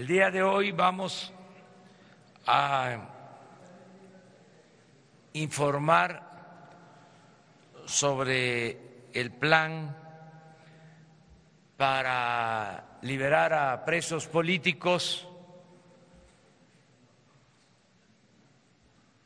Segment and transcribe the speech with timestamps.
[0.00, 1.30] El día de hoy vamos
[2.46, 2.96] a
[5.34, 6.22] informar
[7.84, 9.94] sobre el plan
[11.76, 15.28] para liberar a presos políticos.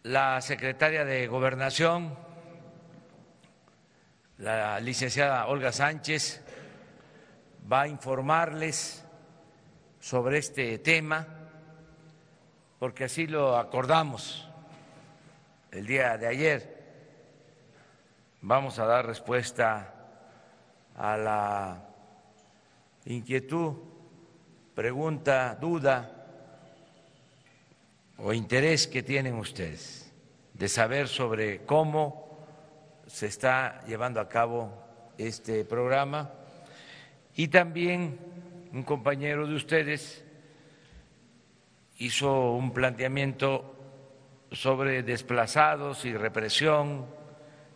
[0.02, 2.18] La secretaria de Gobernación,
[4.38, 6.44] la licenciada Olga Sánchez,
[7.72, 9.03] va a informarles
[10.04, 11.26] sobre este tema,
[12.78, 14.46] porque así lo acordamos
[15.72, 16.84] el día de ayer.
[18.42, 19.94] Vamos a dar respuesta
[20.94, 21.88] a la
[23.06, 23.76] inquietud,
[24.74, 26.26] pregunta, duda
[28.18, 30.12] o interés que tienen ustedes
[30.52, 32.44] de saber sobre cómo
[33.06, 34.70] se está llevando a cabo
[35.16, 36.30] este programa
[37.34, 38.43] y también
[38.74, 40.24] un compañero de ustedes
[41.98, 43.76] hizo un planteamiento
[44.50, 47.06] sobre desplazados y represión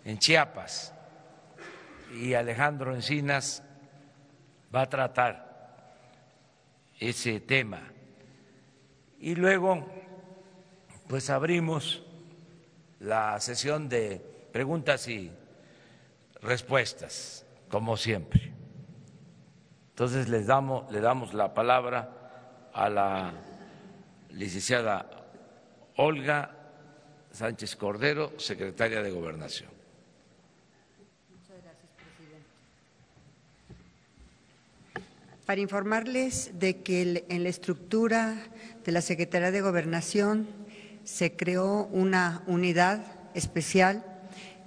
[0.04, 0.92] en Chiapas
[2.20, 3.62] y Alejandro Encinas
[4.74, 5.94] va a tratar
[6.98, 7.92] ese tema.
[9.20, 9.86] Y luego,
[11.06, 12.02] pues abrimos
[12.98, 14.20] la sesión de
[14.52, 15.30] preguntas y
[16.42, 18.58] respuestas, como siempre.
[19.98, 22.08] Entonces les damos, le damos la palabra
[22.72, 23.32] a la
[24.30, 25.10] licenciada
[25.96, 26.54] Olga
[27.32, 29.69] Sánchez Cordero, secretaria de Gobernación.
[35.44, 38.36] para informarles de que en la estructura
[38.84, 40.46] de la Secretaría de Gobernación
[41.02, 43.04] se creó una unidad
[43.34, 44.04] especial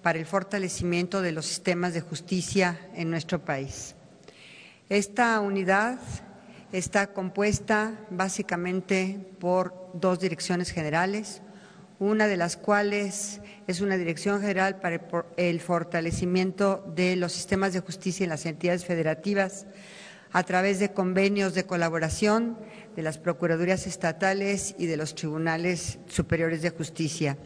[0.01, 3.95] para el fortalecimiento de los sistemas de justicia en nuestro país.
[4.91, 5.99] Esta unidad
[6.73, 11.41] está compuesta básicamente por dos direcciones generales,
[11.97, 15.01] una de las cuales es una dirección general para
[15.37, 19.65] el fortalecimiento de los sistemas de justicia en las entidades federativas,
[20.33, 22.57] a través de convenios de colaboración
[22.93, 27.37] de las Procuradurías estatales y de los Tribunales Superiores de Justicia.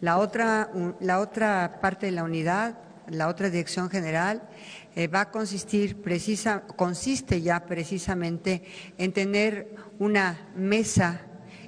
[0.00, 4.48] La otra, la otra parte de la unidad, la otra dirección general,
[4.96, 8.62] eh, va a consistir precisa, consiste ya precisamente
[8.98, 11.22] en tener una mesa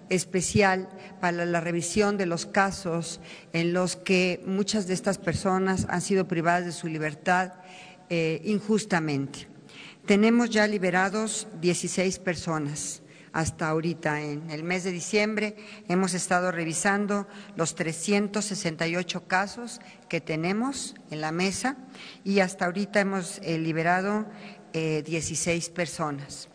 [0.08, 0.88] especial
[1.20, 3.20] para la revisión de los casos
[3.52, 7.52] en los que muchas de estas personas han sido privadas de su libertad
[8.10, 9.48] eh, injustamente.
[10.06, 13.01] Tenemos ya liberados 16 personas
[13.32, 14.20] hasta ahorita.
[14.20, 15.56] En el mes de diciembre
[15.88, 17.26] hemos estado revisando
[17.56, 21.76] los 368 casos que tenemos en la mesa
[22.24, 24.26] y hasta ahorita hemos eh, liberado
[24.72, 26.48] 16 eh, personas.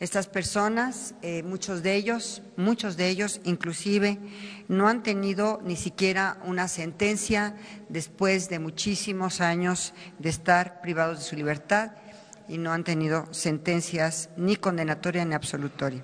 [0.00, 4.20] Estas personas, eh, muchos de ellos, muchos de ellos inclusive,
[4.68, 7.56] no han tenido ni siquiera una sentencia
[7.88, 11.92] después de muchísimos años de estar privados de su libertad
[12.46, 16.02] y no han tenido sentencias ni condenatoria ni absolutoria.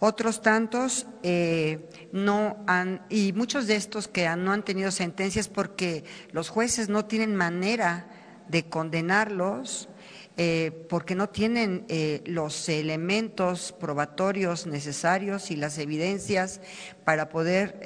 [0.00, 6.04] Otros tantos eh, no han, y muchos de estos que no han tenido sentencias porque
[6.30, 8.06] los jueces no tienen manera
[8.48, 9.88] de condenarlos,
[10.36, 16.60] eh, porque no tienen eh, los elementos probatorios necesarios y las evidencias
[17.04, 17.80] para poder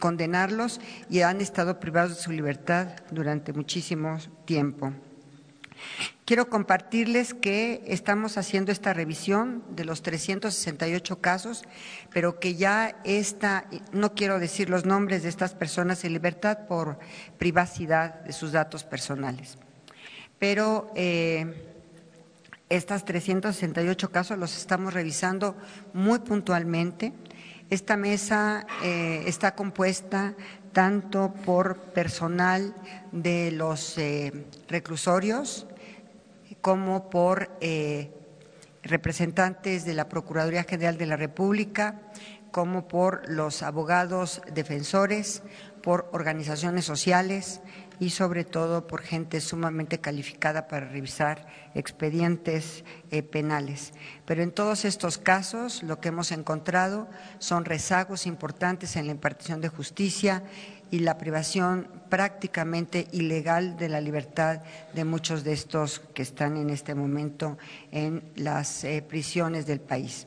[0.00, 4.92] condenarlos y han estado privados de su libertad durante muchísimo tiempo.
[6.24, 11.64] Quiero compartirles que estamos haciendo esta revisión de los 368 casos,
[12.12, 16.98] pero que ya está, no quiero decir los nombres de estas personas en libertad por
[17.38, 19.58] privacidad de sus datos personales,
[20.38, 21.66] pero eh,
[22.68, 25.56] estas 368 casos los estamos revisando
[25.92, 27.12] muy puntualmente.
[27.68, 30.34] Esta mesa eh, está compuesta
[30.72, 32.74] tanto por personal
[33.10, 35.66] de los eh, reclusorios,
[36.60, 38.12] como por eh,
[38.82, 42.00] representantes de la Procuraduría General de la República,
[42.50, 45.42] como por los abogados defensores,
[45.82, 47.60] por organizaciones sociales
[48.00, 53.92] y sobre todo por gente sumamente calificada para revisar expedientes eh, penales.
[54.24, 57.08] Pero en todos estos casos lo que hemos encontrado
[57.38, 60.42] son rezagos importantes en la impartición de justicia
[60.90, 64.62] y la privación prácticamente ilegal de la libertad
[64.94, 67.58] de muchos de estos que están en este momento
[67.92, 70.26] en las eh, prisiones del país.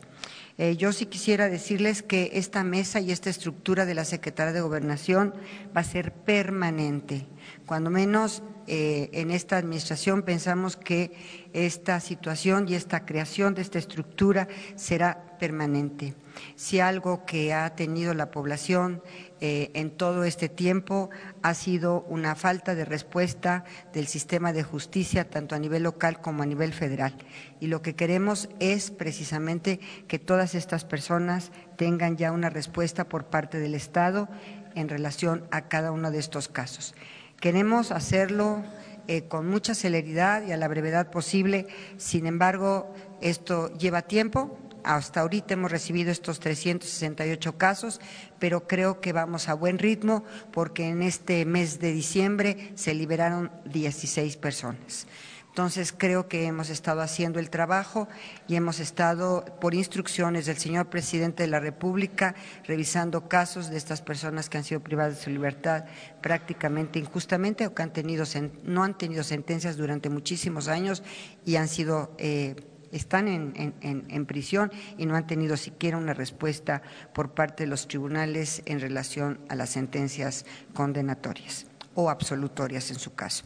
[0.58, 4.62] Eh, yo sí quisiera decirles que esta mesa y esta estructura de la Secretaría de
[4.62, 5.34] Gobernación
[5.76, 7.26] va a ser permanente
[7.66, 11.12] Cuando menos eh, en esta administración pensamos que
[11.54, 16.14] esta situación y esta creación de esta estructura será permanente.
[16.56, 19.02] Si algo que ha tenido la población
[19.46, 21.10] eh, en todo este tiempo
[21.42, 26.44] ha sido una falta de respuesta del sistema de justicia, tanto a nivel local como
[26.44, 27.14] a nivel federal.
[27.60, 33.26] Y lo que queremos es precisamente que todas estas personas tengan ya una respuesta por
[33.26, 34.30] parte del Estado
[34.76, 36.96] en relación a cada uno de estos casos.
[37.42, 38.64] Queremos hacerlo
[39.10, 41.68] eh, con mucha celeridad y a la brevedad posible,
[41.98, 48.02] sin embargo, esto lleva tiempo, hasta ahorita hemos recibido estos 368 casos,
[48.44, 53.50] pero creo que vamos a buen ritmo porque en este mes de diciembre se liberaron
[53.64, 55.08] 16 personas.
[55.48, 58.10] Entonces, creo que hemos estado haciendo el trabajo
[58.46, 62.36] y hemos estado, por instrucciones del señor presidente de la República,
[62.66, 65.86] revisando casos de estas personas que han sido privadas de su libertad
[66.20, 68.26] prácticamente injustamente o que han tenido,
[68.64, 71.02] no han tenido sentencias durante muchísimos años
[71.46, 72.58] y han sido eh,
[72.94, 76.82] están en, prisión y no han tenido siquiera una respuesta
[77.14, 83.14] por parte de los tribunales en relación a las sentencias condenatorias o absolutorias en su
[83.14, 83.46] caso.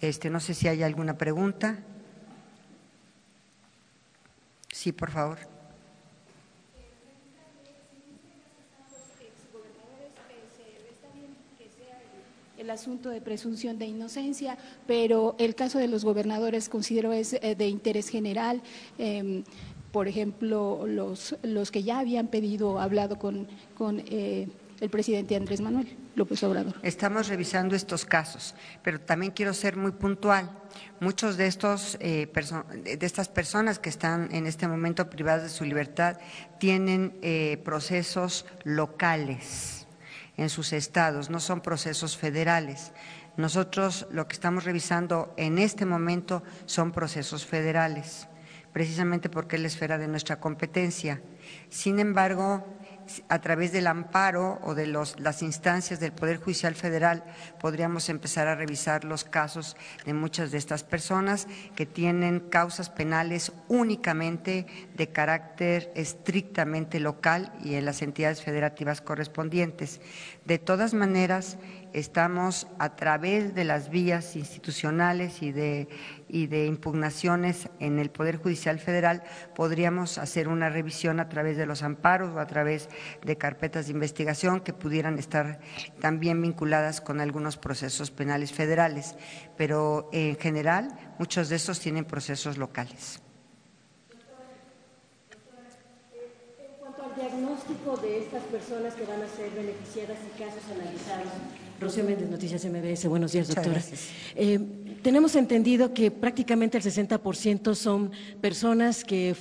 [0.00, 1.78] Este, no sé si hay alguna pregunta.
[4.70, 5.55] Sí, por favor.
[12.66, 14.58] El asunto de presunción de inocencia,
[14.88, 18.60] pero el caso de los gobernadores considero es eh, de interés general.
[18.98, 19.44] Em,
[19.92, 23.46] por ejemplo, los, los que ya habían pedido, hablado con,
[23.78, 24.48] con eh,
[24.80, 26.74] el presidente Andrés Manuel López Obrador.
[26.82, 30.50] Estamos revisando estos casos, pero también quiero ser muy puntual.
[30.98, 32.26] Muchos de, estos, eh,
[32.82, 36.18] de estas personas que están en este momento privadas de su libertad
[36.58, 37.14] tienen
[37.62, 39.85] procesos locales
[40.36, 42.92] en sus estados, no son procesos federales.
[43.36, 48.28] Nosotros lo que estamos revisando en este momento son procesos federales,
[48.72, 51.20] precisamente porque es la esfera de nuestra competencia.
[51.68, 52.66] Sin embargo,
[53.28, 57.24] a través del amparo o de las instancias del Poder Judicial Federal
[57.60, 63.52] podríamos empezar a revisar los casos de muchas de estas personas que tienen causas penales
[63.68, 70.00] únicamente de carácter estrictamente local y en las entidades federativas correspondientes.
[70.44, 71.58] De todas maneras,
[71.92, 75.88] estamos a través de las vías institucionales y de,
[76.28, 79.22] y de impugnaciones en el Poder Judicial Federal,
[79.54, 82.88] podríamos hacer una revisión a través de los amparos o a través
[83.24, 85.60] de carpetas de investigación que pudieran estar
[86.00, 89.16] también vinculadas con algunos procesos penales federales.
[89.56, 93.22] Pero en general, muchos de estos tienen procesos locales.
[97.16, 101.32] Diagnóstico de estas personas que van a ser beneficiadas y casos analizados,
[101.80, 103.06] Rocío Méndez, Noticias MBS.
[103.06, 103.82] Buenos días, doctora.
[104.34, 104.58] Eh,
[105.02, 109.36] tenemos entendido que prácticamente el 60% son personas que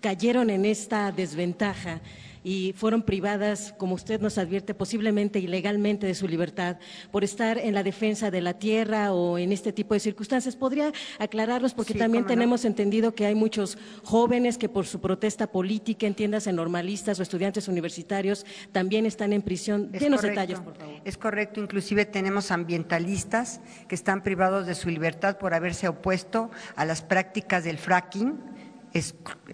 [0.00, 2.00] cayeron en esta desventaja
[2.46, 6.76] y fueron privadas, como usted nos advierte, posiblemente ilegalmente de su libertad
[7.10, 10.54] por estar en la defensa de la tierra o en este tipo de circunstancias.
[10.54, 11.74] ¿Podría aclararlos?
[11.74, 17.18] Porque también tenemos entendido que hay muchos jóvenes que por su protesta política, entiéndase normalistas
[17.18, 19.90] o estudiantes universitarios, también están en prisión.
[19.90, 21.00] Denos detalles, por favor.
[21.04, 21.60] Es correcto.
[21.60, 27.64] Inclusive tenemos ambientalistas que están privados de su libertad por haberse opuesto a las prácticas
[27.64, 28.54] del fracking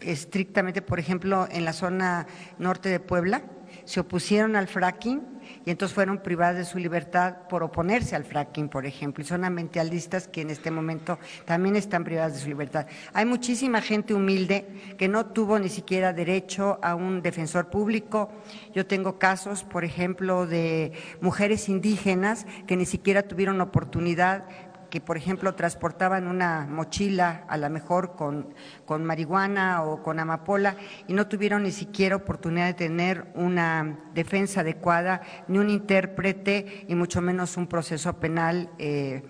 [0.00, 2.26] estrictamente, por ejemplo, en la zona
[2.58, 3.42] norte de Puebla,
[3.84, 5.22] se opusieron al fracking
[5.64, 9.44] y entonces fueron privadas de su libertad por oponerse al fracking, por ejemplo, y son
[9.44, 12.86] ambientalistas que en este momento también están privadas de su libertad.
[13.12, 18.30] Hay muchísima gente humilde que no tuvo ni siquiera derecho a un defensor público.
[18.74, 24.44] Yo tengo casos, por ejemplo, de mujeres indígenas que ni siquiera tuvieron oportunidad
[24.92, 28.52] que, por ejemplo, transportaban una mochila, a lo mejor con,
[28.84, 30.76] con marihuana o con amapola,
[31.08, 36.94] y no tuvieron ni siquiera oportunidad de tener una defensa adecuada, ni un intérprete, y
[36.94, 38.68] mucho menos un proceso penal.
[38.76, 39.22] Eh,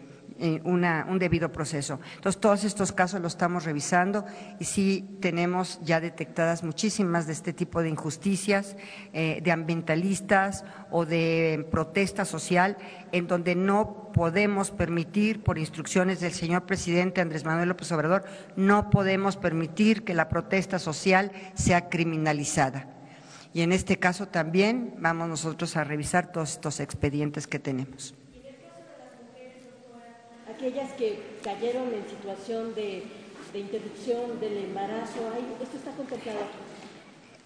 [0.45, 2.01] eh, un debido proceso.
[2.17, 4.25] Entonces, todos estos casos los estamos revisando
[4.59, 8.77] y sí tenemos ya detectadas muchísimas de este tipo de injusticias,
[9.13, 12.77] eh, de ambientalistas o de protesta social,
[13.13, 18.25] en donde no podemos permitir, por instrucciones del señor presidente Andrés Manuel López Obrador,
[18.57, 22.89] no podemos permitir que la protesta social sea criminalizada.
[23.55, 28.17] Y en este caso también vamos nosotros a revisar todos estos expedientes que tenemos
[30.62, 33.02] aquellas que cayeron en situación de,
[33.52, 35.19] interrupción del embarazo,
[35.61, 36.38] ¿esto está contemplado?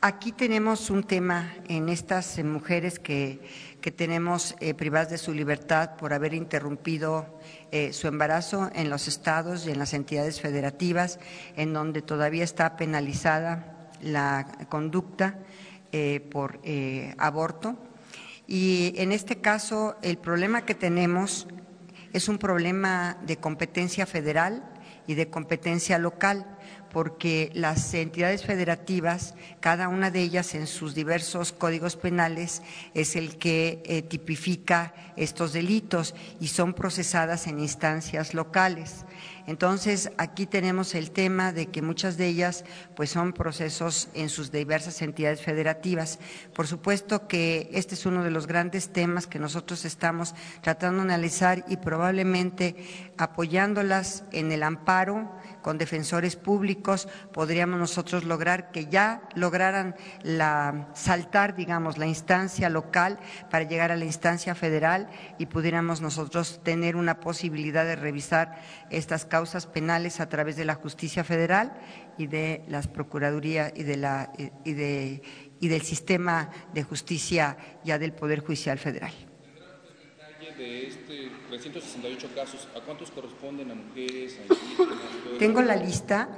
[0.02, 3.40] Aquí tenemos un tema en estas mujeres que,
[3.80, 7.40] que tenemos eh, privadas de su libertad por haber interrumpido
[7.72, 11.18] eh, su embarazo en los estados y en las entidades federativas,
[11.56, 15.38] en donde todavía está penalizada la conducta
[15.90, 16.60] eh, por
[17.16, 17.78] aborto.
[18.46, 21.48] Y en este caso, el problema que tenemos
[22.16, 24.64] es un problema de competencia federal
[25.06, 26.46] y de competencia local
[26.90, 32.62] porque las entidades federativas, cada una de ellas en sus diversos códigos penales,
[32.94, 39.04] es el que eh, tipifica estos delitos y son procesadas en instancias locales.
[39.46, 44.50] Entonces, aquí tenemos el tema de que muchas de ellas pues son procesos en sus
[44.50, 46.18] diversas entidades federativas.
[46.54, 51.14] Por supuesto que este es uno de los grandes temas que nosotros estamos tratando de
[51.14, 52.76] analizar y probablemente
[53.16, 55.30] apoyándolas en el amparo
[55.66, 63.18] con defensores públicos podríamos nosotros lograr que ya lograran la saltar, digamos, la instancia local
[63.50, 69.24] para llegar a la instancia federal y pudiéramos nosotros tener una posibilidad de revisar estas
[69.24, 71.76] causas penales a través de la justicia federal
[72.16, 74.30] y de las procuradurías y de la
[74.64, 75.22] y de
[75.58, 79.25] y del sistema de justicia ya del Poder Judicial Federal.
[80.56, 84.38] De este 368 casos, ¿a cuántos corresponden a mujeres?
[85.38, 86.28] Tengo la lista,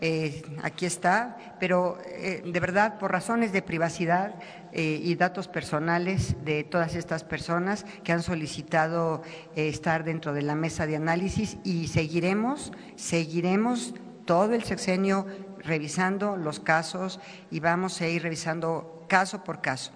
[0.00, 4.34] eh, aquí está, pero eh, de verdad, por razones de privacidad
[4.72, 9.22] eh, y datos personales de todas estas personas que han solicitado
[9.54, 15.26] estar dentro de la mesa de análisis y seguiremos, seguiremos todo el sexenio
[15.58, 19.92] revisando los casos y vamos a ir revisando caso por caso.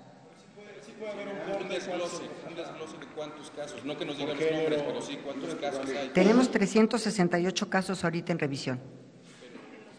[3.24, 6.08] Cuántos casos, no que nos digan los nombres, pero sí cuántos casos hay.
[6.08, 8.80] Tenemos 368 casos ahorita en revisión.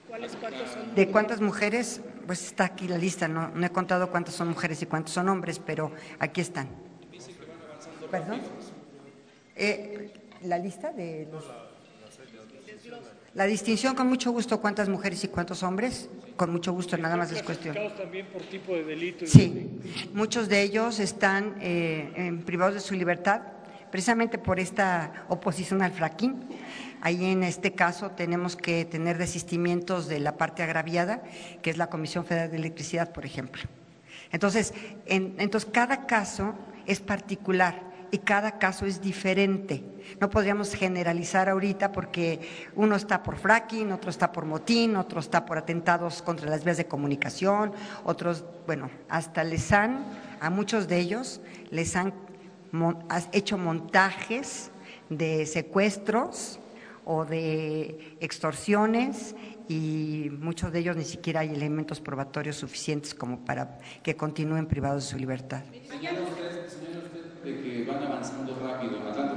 [0.08, 0.96] ¿Cuáles, cuántos son?
[0.96, 2.02] ¿De cuántas mujeres?
[2.28, 5.30] Pues está aquí la lista, no, no he contado cuántas son mujeres y cuántos son
[5.30, 6.70] hombres, pero aquí están.
[8.12, 8.42] ¿Perdón?
[9.56, 10.14] Eh,
[10.44, 11.46] ¿La lista de los...?
[13.36, 17.34] La distinción, con mucho gusto, cuántas mujeres y cuántos hombres, con mucho gusto, nada más
[17.34, 17.76] es cuestión.
[17.98, 19.28] también por tipo de delito?
[19.28, 19.72] Sí,
[20.14, 23.42] muchos de ellos están eh, en privados de su libertad,
[23.92, 26.48] precisamente por esta oposición al fracking.
[27.02, 31.22] Ahí en este caso tenemos que tener desistimientos de la parte agraviada,
[31.62, 33.64] que es la Comisión Federal de Electricidad, por ejemplo.
[34.32, 34.74] Entonces,
[35.08, 39.84] en, entonces cada caso es particular y cada caso es diferente.
[40.20, 42.40] No podríamos generalizar ahorita porque
[42.76, 46.78] uno está por fracking, otro está por motín, otro está por atentados contra las vías
[46.78, 50.06] de comunicación, otros, bueno, hasta les han,
[50.40, 52.14] a muchos de ellos, les han
[53.32, 54.72] hecho montajes
[55.10, 56.60] de secuestros
[57.06, 59.36] o de extorsiones
[59.68, 65.06] y muchos de ellos ni siquiera hay elementos probatorios suficientes como para que continúen privados
[65.06, 65.62] de su libertad
[67.46, 69.36] de que van avanzando rápido, adelante,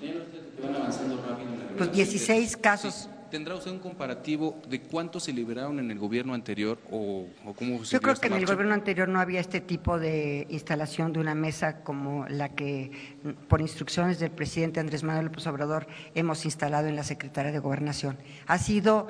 [0.00, 0.22] señor
[0.56, 3.08] que van avanzando rápido en la Pues 16 casos.
[3.30, 7.82] ¿Tendrá usted un comparativo de cuántos se liberaron en el gobierno anterior o, o cómo
[7.82, 11.20] se Yo creo que en el gobierno anterior no había este tipo de instalación de
[11.20, 12.90] una mesa como la que,
[13.48, 18.18] por instrucciones del presidente Andrés Manuel López Obrador, hemos instalado en la Secretaría de Gobernación.
[18.46, 19.08] Ha sido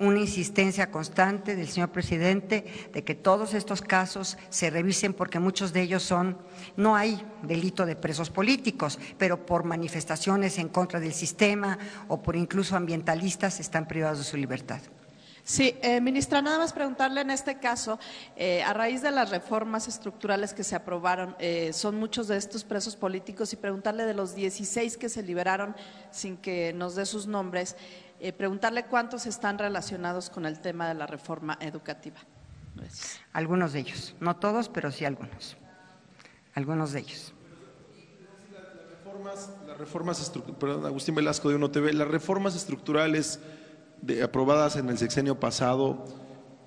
[0.00, 5.72] una insistencia constante del señor presidente de que todos estos casos se revisen porque muchos
[5.72, 6.38] de ellos son,
[6.76, 11.78] no hay delito de presos políticos, pero por manifestaciones en contra del sistema
[12.08, 14.80] o por incluso ambientalistas están privados de su libertad.
[15.48, 17.98] Sí, eh, ministra, nada más preguntarle en este caso,
[18.36, 22.64] eh, a raíz de las reformas estructurales que se aprobaron, eh, son muchos de estos
[22.64, 25.74] presos políticos y preguntarle de los 16 que se liberaron
[26.10, 27.76] sin que nos dé sus nombres,
[28.20, 32.18] eh, preguntarle cuántos están relacionados con el tema de la reforma educativa.
[33.32, 35.56] Algunos de ellos, no todos, pero sí algunos.
[36.54, 37.34] Algunos de ellos.
[39.66, 43.40] Las reformas, perdón, Agustín Velasco de Uno TV, las reformas estructurales
[44.22, 46.04] aprobadas en el sexenio pasado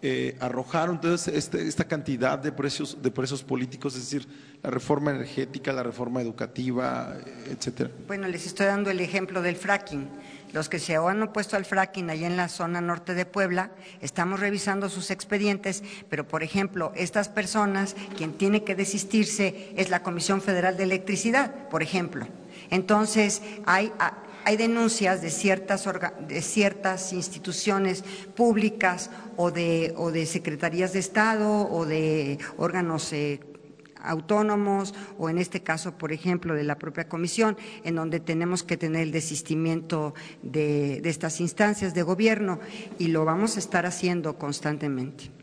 [0.01, 4.27] eh, arrojaron entonces este, esta cantidad de precios de presos políticos, es decir,
[4.63, 7.15] la reforma energética, la reforma educativa,
[7.47, 7.89] etcétera.
[8.07, 10.07] Bueno, les estoy dando el ejemplo del fracking
[10.53, 14.39] los que se han opuesto al fracking allá en la zona norte de Puebla, estamos
[14.39, 20.41] revisando sus expedientes, pero por ejemplo, estas personas, quien tiene que desistirse es la Comisión
[20.41, 22.27] Federal de Electricidad, por ejemplo.
[22.69, 23.91] Entonces, hay,
[24.45, 25.87] hay denuncias de ciertas,
[26.27, 28.03] de ciertas instituciones
[28.35, 33.39] públicas o de, o de secretarías de Estado o de órganos eh,
[34.03, 38.77] autónomos o en este caso, por ejemplo, de la propia comisión, en donde tenemos que
[38.77, 42.59] tener el desistimiento de, estas instancias de gobierno
[42.97, 45.40] y lo vamos a estar haciendo constantemente.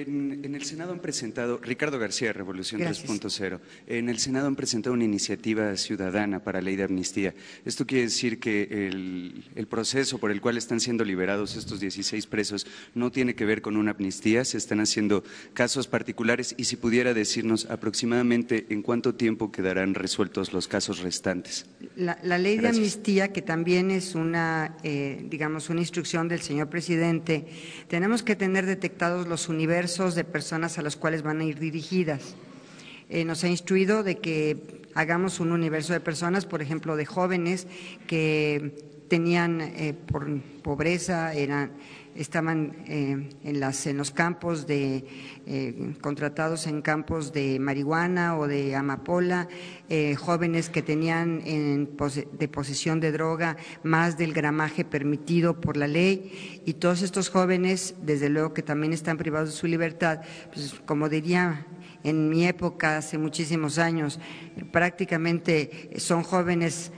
[0.00, 5.04] En, el Senado han presentado, Ricardo García, Revolución 3.0, en el Senado han presentado una
[5.04, 7.34] iniciativa ciudadana para ley de amnistía.
[7.66, 12.66] Esto quiere decir que el, proceso por el cual están siendo liberados estos 16 presos
[12.94, 17.14] no tiene que ver con una amnistía, se están haciendo casos particulares y si pudiera
[17.14, 21.66] decirnos aproximadamente en cuánto tiempo quedarán resueltos los casos restantes.
[21.96, 27.46] La, ley de amnistía, que también es una, eh, digamos, una instrucción del señor presidente,
[27.88, 32.36] tenemos que tener detectados los universos de personas a las cuales van a ir dirigidas.
[33.08, 37.66] Eh, nos ha instruido de que hagamos un universo de personas, por ejemplo, de jóvenes
[38.06, 41.72] que tenían eh, por pobreza, eran
[42.14, 45.04] estaban eh, en, las, en los campos de,
[45.46, 49.48] eh, contratados en campos de marihuana o de amapola,
[49.88, 51.96] eh, jóvenes que tenían en
[52.32, 56.60] de posesión de droga más del gramaje permitido por la ley.
[56.64, 60.20] Y todos estos jóvenes, desde luego que también están privados de su libertad,
[60.52, 61.66] pues como diría
[62.04, 64.18] en mi época, hace muchísimos años,
[64.72, 66.90] prácticamente son jóvenes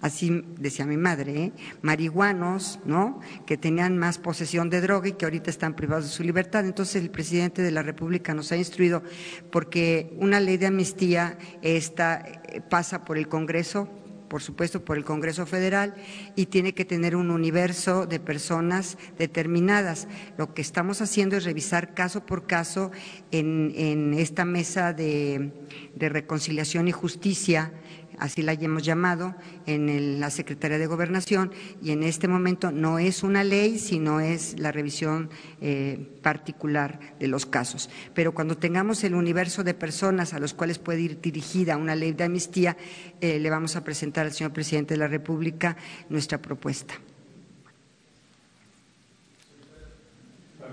[0.00, 1.52] así decía mi madre, ¿eh?
[1.82, 3.20] marihuanos, ¿no?
[3.46, 6.64] Que tenían más posesión de droga y que ahorita están privados de su libertad.
[6.64, 9.02] Entonces el presidente de la República nos ha instruido
[9.50, 13.88] porque una ley de amnistía esta eh, pasa por el Congreso,
[14.28, 15.94] por supuesto por el Congreso Federal
[16.36, 20.06] y tiene que tener un universo de personas determinadas.
[20.36, 22.90] Lo que estamos haciendo es revisar caso por caso
[23.30, 25.50] en, esta mesa de
[25.96, 27.72] reconciliación y justicia
[28.18, 29.34] así la hemos llamado,
[29.66, 34.58] en la Secretaría de Gobernación y en este momento no es una ley, sino es
[34.58, 37.90] la revisión eh, particular de los casos.
[38.14, 42.12] Pero cuando tengamos el universo de personas a los cuales puede ir dirigida una ley
[42.12, 42.76] de amnistía,
[43.20, 45.76] eh, le vamos a presentar al señor presidente de la República
[46.08, 46.94] nuestra propuesta.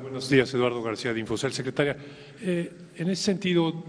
[0.06, 1.52] Buenos días, Eduardo García de Infosel.
[1.52, 1.98] Secretaria,
[2.40, 3.84] eh, en ese sentido,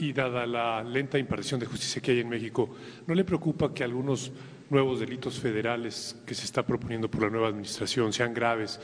[0.00, 2.74] y, dada la lenta impartición de justicia que hay en México,
[3.06, 4.32] ¿no le preocupa que algunos
[4.68, 8.80] nuevos delitos federales que se está proponiendo por la nueva administración sean graves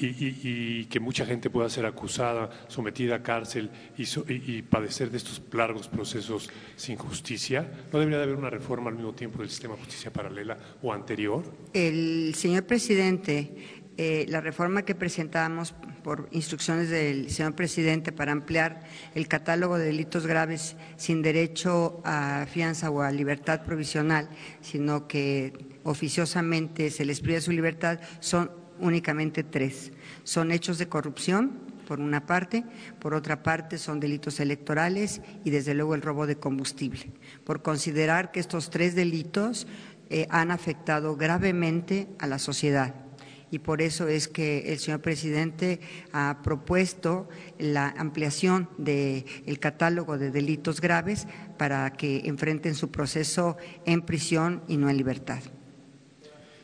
[0.00, 5.88] y, que mucha gente pueda ser acusada, sometida a cárcel y, padecer de estos largos
[5.88, 7.66] procesos sin justicia?
[7.90, 10.92] ¿No debería de haber una reforma al mismo tiempo del sistema de justicia paralela o
[10.92, 11.42] anterior?
[11.72, 18.84] El señor presidente eh, la reforma que presentamos por instrucciones del señor presidente para ampliar
[19.16, 24.28] el catálogo de delitos graves sin derecho a fianza o a libertad provisional,
[24.60, 29.90] sino que oficiosamente se les priva su libertad, son únicamente tres.
[30.22, 32.64] Son hechos de corrupción, por una parte,
[33.00, 37.10] por otra parte son delitos electorales y desde luego el robo de combustible,
[37.42, 39.66] por considerar que estos tres delitos
[40.08, 43.07] eh, han afectado gravemente a la sociedad
[43.50, 45.80] y por eso es que el señor presidente
[46.12, 53.56] ha propuesto la ampliación del catálogo de delitos graves para que enfrenten su proceso
[53.86, 55.40] en prisión y no en libertad.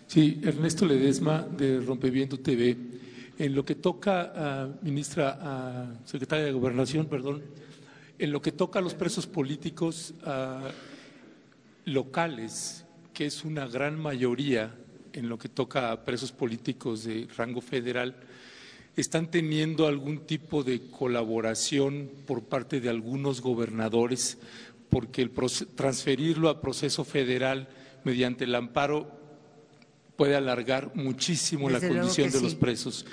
[0.07, 2.77] Sí, Ernesto Ledesma de Rompeviento TV.
[3.37, 7.43] En lo que toca a ministra, secretaria de Gobernación, perdón,
[8.19, 10.15] en lo que toca a los presos políticos
[11.85, 14.75] locales, que es una gran mayoría
[15.15, 18.17] en lo que toca a presos políticos de rango federal,
[18.97, 24.39] están teniendo algún tipo de colaboración por parte de algunos gobernadores,
[24.91, 25.33] porque el
[25.75, 27.69] transferirlo a proceso federal
[28.05, 29.24] mediante el amparo
[30.17, 33.05] puede alargar muchísimo la condición de los presos.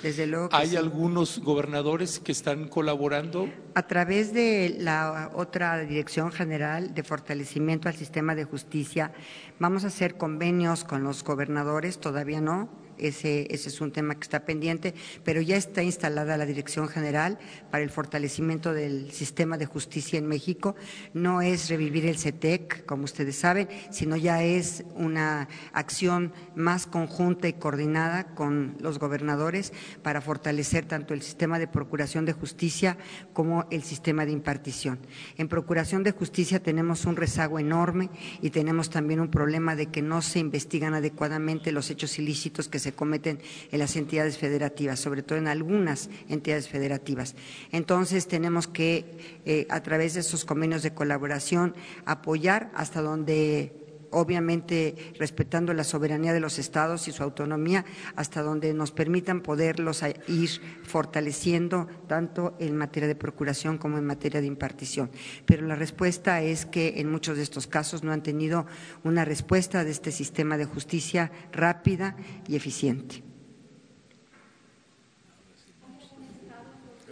[0.52, 3.48] ¿Hay algunos gobernadores que están colaborando?
[3.74, 9.12] A través de la otra Dirección General de Fortalecimiento al Sistema de Justicia,
[9.58, 12.68] vamos a hacer convenios con los gobernadores, todavía no,
[13.08, 17.38] ese, ese es un tema que está pendiente, pero ya está instalada la Dirección General
[17.70, 20.74] para el fortalecimiento del sistema de justicia en México.
[21.14, 27.48] No es revivir el CETEC, como ustedes saben, sino ya es una acción más conjunta
[27.48, 32.96] y coordinada con los gobernadores para fortalecer tanto el sistema de procuración de justicia
[33.32, 34.98] como el sistema de impartición.
[35.36, 38.10] En procuración de justicia tenemos un rezago enorme
[38.40, 42.78] y tenemos también un problema de que no se investigan adecuadamente los hechos ilícitos que
[42.78, 47.34] se cometen en las entidades federativas, sobre todo en algunas entidades federativas.
[47.70, 49.04] Entonces, tenemos que,
[49.44, 51.74] eh, a través de esos convenios de colaboración,
[52.04, 53.81] apoyar hasta donde
[54.12, 60.02] obviamente respetando la soberanía de los estados y su autonomía, hasta donde nos permitan poderlos
[60.28, 60.50] ir
[60.84, 65.10] fortaleciendo tanto en materia de procuración como en materia de impartición.
[65.46, 68.66] Pero la respuesta es que en muchos de estos casos no han tenido
[69.02, 73.22] una respuesta de este sistema de justicia rápida y eficiente.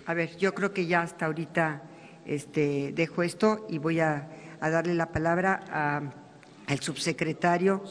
[0.06, 1.84] A ver, yo creo que ya hasta ahorita
[2.26, 4.28] este, dejo esto y voy a,
[4.60, 6.12] darle la palabra
[6.70, 7.82] al subsecretario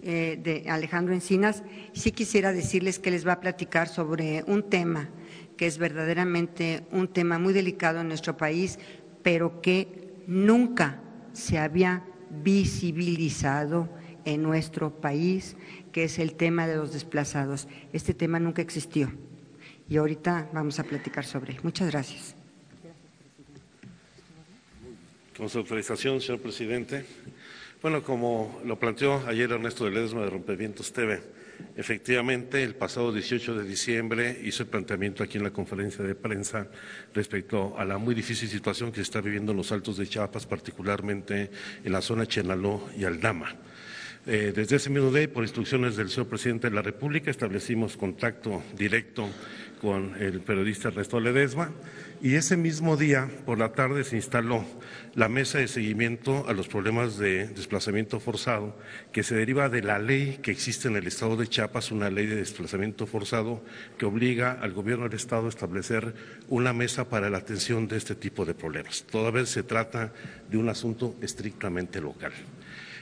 [0.00, 1.64] eh, de Alejandro Encinas.
[1.92, 5.10] Sí quisiera decirles que les va a platicar sobre un tema
[5.56, 8.78] que es verdaderamente un tema muy delicado en nuestro país,
[9.24, 13.88] pero que nunca se había visibilizado
[14.24, 15.56] en nuestro país,
[15.90, 17.66] que es el tema de los desplazados.
[17.92, 19.12] Este tema nunca existió
[19.88, 21.58] y ahorita vamos a platicar sobre él.
[21.64, 22.36] Muchas gracias.
[25.36, 27.04] Con su autorización, señor presidente.
[27.80, 31.22] Bueno, como lo planteó ayer Ernesto de Ledesma de Rompevientos TV,
[31.76, 36.66] efectivamente el pasado 18 de diciembre hizo el planteamiento aquí en la conferencia de prensa
[37.14, 40.44] respecto a la muy difícil situación que se está viviendo en los altos de Chiapas,
[40.44, 41.52] particularmente
[41.84, 43.54] en la zona Chenaló y Aldama.
[44.30, 48.62] Eh, desde ese mismo día, por instrucciones del señor presidente de la República, establecimos contacto
[48.76, 49.26] directo
[49.80, 51.70] con el periodista Ernesto Ledesma
[52.20, 54.66] y ese mismo día, por la tarde, se instaló
[55.14, 58.76] la mesa de seguimiento a los problemas de desplazamiento forzado
[59.12, 62.26] que se deriva de la ley que existe en el Estado de Chiapas, una ley
[62.26, 63.64] de desplazamiento forzado
[63.96, 66.12] que obliga al gobierno del Estado a establecer
[66.48, 69.06] una mesa para la atención de este tipo de problemas.
[69.10, 70.12] Toda vez se trata
[70.50, 72.32] de un asunto estrictamente local.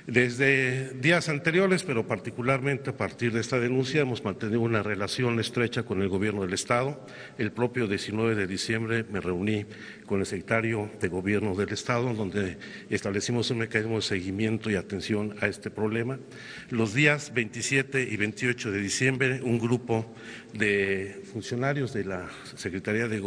[0.06, 5.82] Desde días anteriores, pero particularmente a partir de esta denuncia, hemos mantenido una relación estrecha
[5.82, 7.04] con el Gobierno del Estado.
[7.38, 9.66] El propio 19 de diciembre me reuní
[10.06, 12.58] con el secretario de Gobierno del Estado, donde
[12.90, 16.18] establecimos un mecanismo de seguimiento y atención a este problema.
[16.70, 20.06] Los días 27 y 28 de diciembre, un grupo
[20.54, 23.20] de funcionarios de la Secretaría de,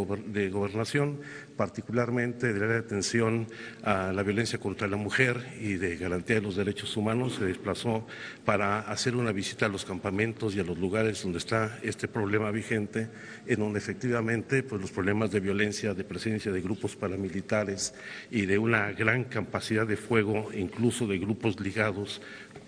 [0.50, 1.20] Gobernación
[1.56, 3.48] particularmente de la atención
[3.84, 8.08] a la violencia contra la mujer y de garantía de los derechos humanos, se desplazó
[8.46, 12.50] para hacer una visita a los campamentos y a los lugares donde está este problema
[12.52, 13.10] vigente,
[13.46, 17.96] en donde efectivamente pues, los problemas de violencia, de presencia de grupos paramilitares
[18.30, 22.22] y de una gran capacidad de fuego, incluso de grupos ligados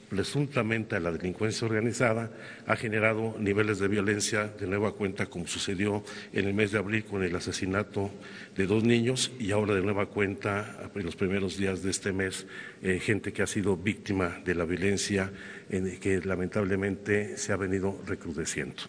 [0.10, 2.32] presuntamente a la delincuencia organizada,
[2.68, 7.06] ha generado niveles de violencia de nueva cuenta, como sucedió en el mes de abril
[7.06, 8.12] con el asesinato
[8.58, 12.46] de dos niños y ahora de nueva cuenta en los primeros días de este mes,
[12.82, 15.32] eh, gente que ha sido víctima de la violencia
[15.70, 18.84] en que lamentablemente se ha venido recrudeciendo.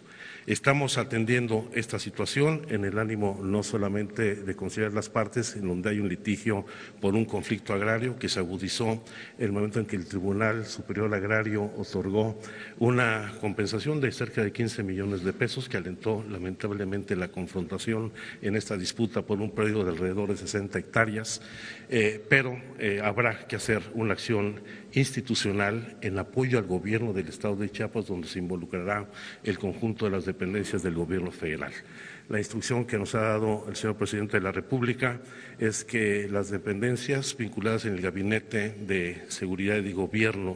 [0.45, 5.89] Estamos atendiendo esta situación en el ánimo no solamente de considerar las partes en donde
[5.89, 6.65] hay un litigio
[6.99, 9.01] por un conflicto agrario que se agudizó
[9.37, 12.37] en el momento en que el Tribunal Superior Agrario otorgó
[12.77, 18.57] una compensación de cerca de 15 millones de pesos que alentó lamentablemente la confrontación en
[18.57, 21.41] esta disputa por un periodo de alrededor de 60 hectáreas,
[21.89, 24.59] eh, pero eh, habrá que hacer una acción
[24.93, 29.09] institucional en apoyo al gobierno del Estado de Chiapas, donde se involucrará
[29.43, 31.71] el conjunto de las dependencias del gobierno federal.
[32.29, 35.19] La instrucción que nos ha dado el señor presidente de la República
[35.59, 40.55] es que las dependencias vinculadas en el Gabinete de Seguridad y Gobierno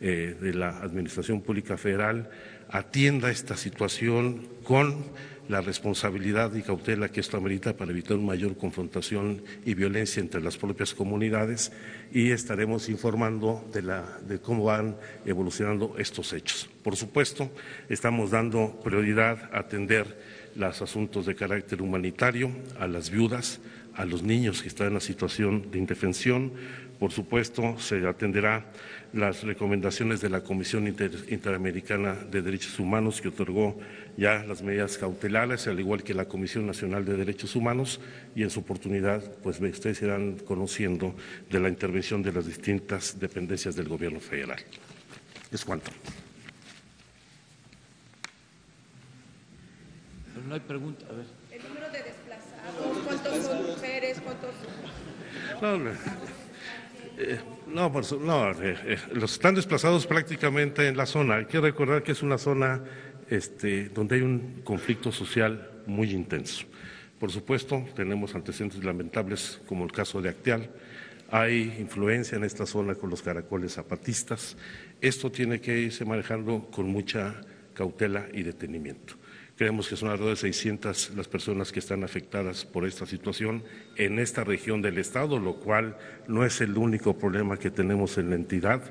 [0.00, 2.28] eh, de la Administración Pública Federal
[2.70, 5.04] atienda esta situación con
[5.48, 10.56] la responsabilidad y cautela que esto amerita para evitar mayor confrontación y violencia entre las
[10.56, 11.72] propias comunidades
[12.12, 13.82] y estaremos informando de,
[14.26, 16.68] de cómo van evolucionando estos hechos.
[16.82, 17.50] Por supuesto,
[17.88, 20.18] estamos dando prioridad a atender
[20.56, 22.50] los asuntos de carácter humanitario,
[22.80, 23.60] a las viudas,
[23.96, 26.52] a los niños que están en la situación de indefensión.
[26.98, 28.64] Por supuesto, se atenderá
[29.12, 33.78] las recomendaciones de la Comisión Interamericana de Derechos Humanos que otorgó
[34.16, 38.00] ya las medidas cautelares, al igual que la Comisión Nacional de Derechos Humanos,
[38.34, 41.14] y en su oportunidad, pues ustedes irán conociendo
[41.50, 44.58] de la intervención de las distintas dependencias del Gobierno federal.
[45.52, 45.90] Es cuanto.
[50.46, 51.04] no hay pregunta.
[51.10, 51.26] A ver.
[51.50, 53.65] El número de desplazados, ¿cuántos son
[55.60, 55.90] no, no.
[57.18, 57.90] Eh, no,
[58.20, 61.36] no eh, eh, los están desplazados prácticamente en la zona.
[61.36, 62.82] Hay que recordar que es una zona
[63.28, 66.66] este, donde hay un conflicto social muy intenso.
[67.18, 70.70] Por supuesto, tenemos antecedentes lamentables como el caso de Acteal.
[71.30, 74.56] Hay influencia en esta zona con los caracoles zapatistas.
[75.00, 77.40] Esto tiene que irse manejando con mucha
[77.72, 79.14] cautela y detenimiento.
[79.56, 83.64] Creemos que son alrededor de 600 las personas que están afectadas por esta situación
[83.96, 85.96] en esta región del Estado, lo cual
[86.28, 88.82] no es el único problema que tenemos en la entidad,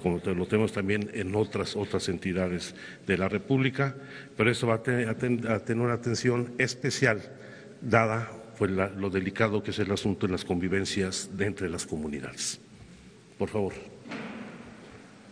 [0.00, 3.96] como lo tenemos también en otras, otras entidades de la República,
[4.36, 5.08] pero eso va a tener,
[5.76, 7.20] una atención especial
[7.80, 12.60] dada pues, lo delicado que es el asunto de las convivencias de entre las comunidades.
[13.38, 13.91] Por favor.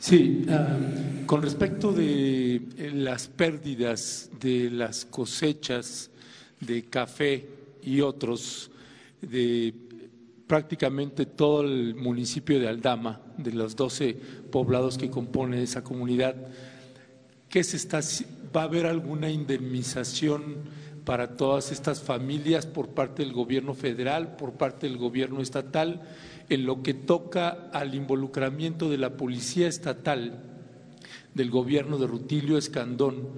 [0.01, 0.79] Sí, ah,
[1.27, 6.11] con respecto de eh, las pérdidas de las cosechas
[6.59, 7.47] de Café
[7.83, 8.71] y otros,
[9.21, 9.75] de
[10.47, 14.15] prácticamente todo el municipio de Aldama, de los 12
[14.51, 16.35] poblados que compone esa comunidad,
[17.51, 18.01] ¿qué se está,
[18.57, 24.53] ¿va a haber alguna indemnización para todas estas familias por parte del gobierno federal, por
[24.53, 26.01] parte del gobierno estatal,
[26.51, 30.43] en lo que toca al involucramiento de la policía estatal,
[31.33, 33.29] del gobierno de Rutilio Escandón,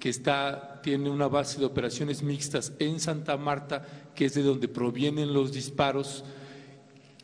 [0.00, 4.68] que está, tiene una base de operaciones mixtas en Santa Marta, que es de donde
[4.68, 6.24] provienen los disparos?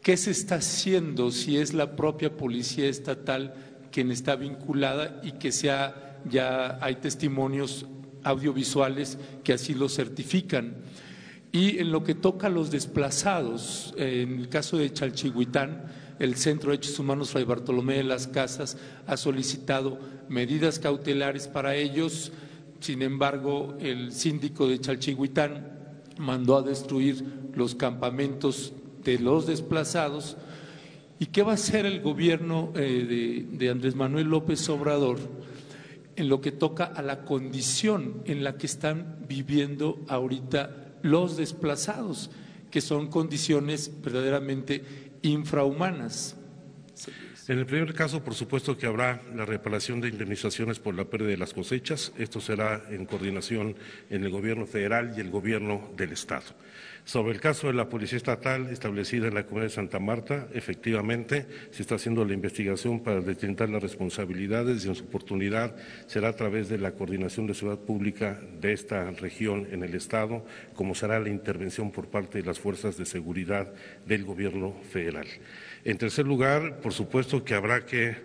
[0.02, 3.54] ¿Qué se está haciendo si es la propia policía estatal
[3.90, 7.86] quien está vinculada y que sea, ya hay testimonios
[8.22, 10.76] audiovisuales que así lo certifican?
[11.52, 15.84] Y en lo que toca a los desplazados, en el caso de Chalchihuitán,
[16.18, 21.74] el Centro de Hechos Humanos Fray Bartolomé de las Casas ha solicitado medidas cautelares para
[21.76, 22.32] ellos.
[22.80, 25.78] Sin embargo, el síndico de Chalchihuitán
[26.18, 28.72] mandó a destruir los campamentos
[29.04, 30.36] de los desplazados.
[31.20, 35.18] ¿Y qué va a hacer el gobierno eh, de, Andrés Manuel López Obrador
[36.16, 42.30] en lo que toca a la condición en la que están viviendo ahorita los desplazados,
[42.70, 44.84] que son condiciones verdaderamente
[45.22, 46.36] infrahumanas?
[47.48, 51.30] En el primer caso, por supuesto que habrá la reparación de indemnizaciones por la pérdida
[51.30, 52.12] de las cosechas.
[52.18, 53.74] Esto será en coordinación
[54.10, 56.44] en el Gobierno federal y el Gobierno del Estado.
[57.08, 61.46] Sobre el caso de la Policía Estatal establecida en la comunidad de Santa Marta, efectivamente
[61.70, 65.74] se está haciendo la investigación para detentar las responsabilidades y en su oportunidad
[66.06, 70.44] será a través de la coordinación de seguridad pública de esta región en el Estado,
[70.74, 73.72] como será la intervención por parte de las fuerzas de seguridad
[74.04, 75.28] del Gobierno federal.
[75.86, 78.16] En tercer lugar, por supuesto que habrá que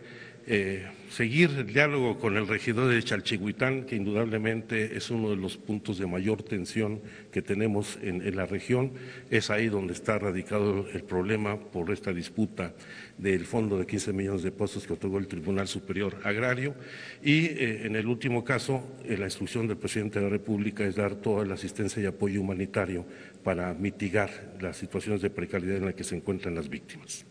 [0.45, 5.57] eh, seguir el diálogo con el regidor de Chalchihuitán, que indudablemente es uno de los
[5.57, 7.01] puntos de mayor tensión
[7.31, 8.91] que tenemos en, la región.
[9.29, 12.73] Es ahí donde está radicado el problema por esta disputa
[13.17, 16.75] del fondo de 15 millones de pesos que otorgó el Tribunal Superior Agrario.
[17.23, 20.95] Y eh, en el último caso, eh, la instrucción del presidente de la República es
[20.95, 23.05] dar toda la asistencia y apoyo humanitario
[23.43, 27.25] para mitigar las situaciones de precariedad en las que se encuentran las víctimas.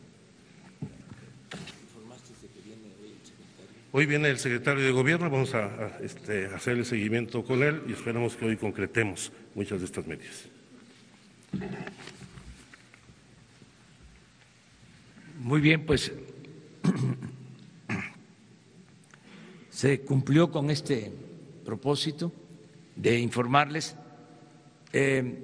[3.95, 7.93] Hoy viene el secretario de Gobierno, vamos a, este, hacer el seguimiento con él y
[7.93, 10.49] esperamos que hoy concretemos muchas de estas medidas.
[15.41, 16.11] Muy bien, pues
[19.69, 21.13] se cumplió con este
[21.63, 22.33] propósito
[22.97, 23.95] de informarles.
[24.95, 25.37] Eh,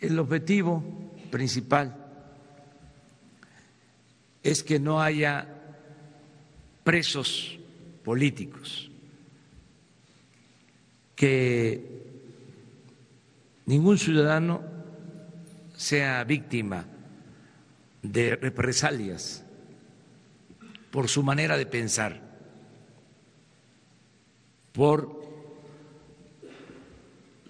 [0.00, 0.82] el objetivo
[1.30, 1.94] principal
[4.42, 5.54] es que no haya
[6.88, 7.58] presos
[8.02, 8.90] políticos,
[11.14, 11.84] que
[13.66, 14.62] ningún ciudadano
[15.76, 16.86] sea víctima
[18.00, 19.44] de represalias
[20.90, 22.22] por su manera de pensar,
[24.72, 25.12] por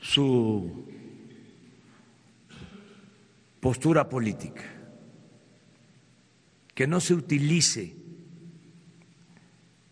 [0.01, 0.85] su
[3.61, 4.65] postura política,
[6.75, 8.08] que no se utilice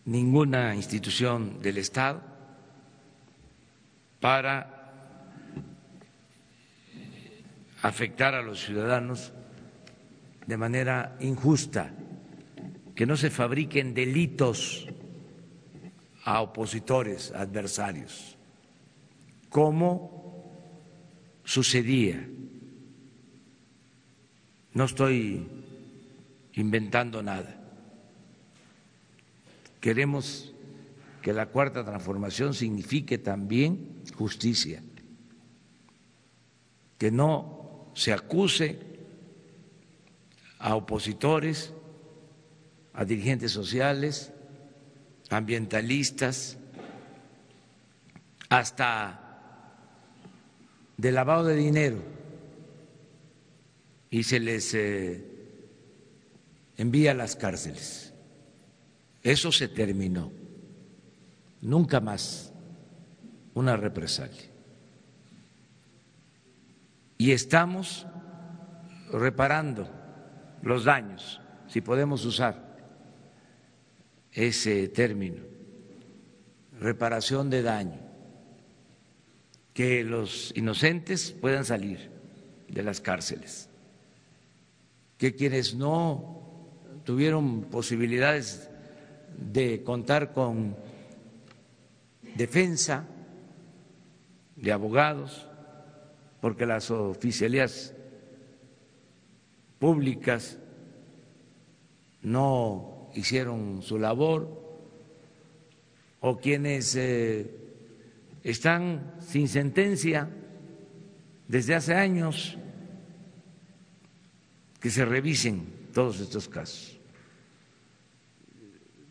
[0.07, 2.21] ninguna institución del Estado
[4.21, 4.73] para
[7.81, 9.33] afectar a los ciudadanos
[10.45, 11.91] de manera injusta,
[12.95, 14.87] que no se fabriquen delitos
[16.23, 18.37] a opositores, adversarios,
[19.49, 20.51] como
[21.43, 22.25] sucedía.
[24.73, 25.45] No estoy
[26.53, 27.66] inventando nada.
[29.79, 30.53] Queremos
[31.21, 34.81] que la cuarta transformación signifique también justicia,
[36.97, 38.79] que no se acuse
[40.59, 41.73] a opositores,
[42.93, 44.31] a dirigentes sociales,
[45.29, 46.57] ambientalistas,
[48.49, 49.27] hasta
[50.97, 52.01] de lavado de dinero
[54.09, 55.23] y se les eh,
[56.77, 58.06] envía a las cárceles.
[59.27, 60.31] Eso se terminó.
[61.59, 62.53] Nunca más
[63.55, 64.45] una represalia.
[67.17, 68.07] Y estamos
[69.11, 69.89] reparando
[70.61, 72.77] los daños, si podemos usar
[74.31, 75.43] ese término,
[76.79, 77.99] reparación de daño,
[79.73, 82.11] que los inocentes puedan salir
[82.69, 83.67] de las cárceles,
[85.17, 86.71] que quienes no
[87.03, 88.66] tuvieron posibilidades
[89.37, 90.75] de contar con
[92.35, 93.05] defensa
[94.55, 95.47] de abogados,
[96.41, 97.93] porque las oficialías
[99.79, 100.57] públicas
[102.21, 104.65] no hicieron su labor,
[106.19, 107.51] o quienes eh,
[108.43, 110.29] están sin sentencia
[111.47, 112.57] desde hace años,
[114.79, 116.96] que se revisen todos estos casos,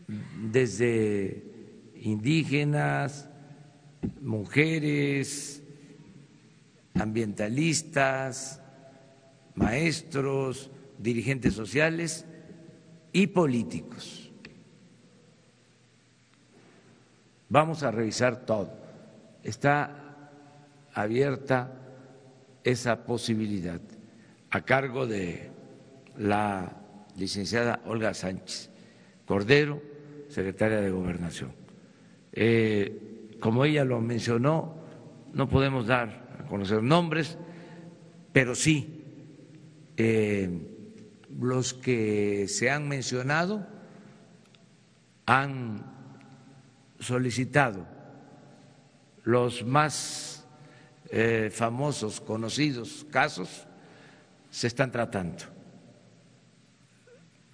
[0.07, 1.42] desde
[1.97, 3.29] indígenas,
[4.21, 5.62] mujeres,
[6.95, 8.61] ambientalistas,
[9.55, 12.25] maestros, dirigentes sociales
[13.12, 14.31] y políticos.
[17.49, 18.73] Vamos a revisar todo.
[19.42, 20.31] Está
[20.92, 21.73] abierta
[22.64, 23.81] esa posibilidad
[24.51, 25.51] a cargo de
[26.19, 26.73] la
[27.16, 28.71] licenciada Olga Sánchez
[29.27, 29.83] Cordero,
[30.29, 31.53] secretaria de Gobernación.
[32.33, 34.75] Eh, como ella lo mencionó,
[35.33, 37.39] no podemos dar a conocer nombres,
[38.33, 39.05] pero sí
[39.97, 40.51] eh,
[41.39, 43.67] los que se han mencionado
[45.27, 45.85] han
[46.99, 47.87] solicitado
[49.25, 50.47] los más
[51.11, 53.67] eh, famosos, conocidos casos,
[54.51, 55.45] se están tratando.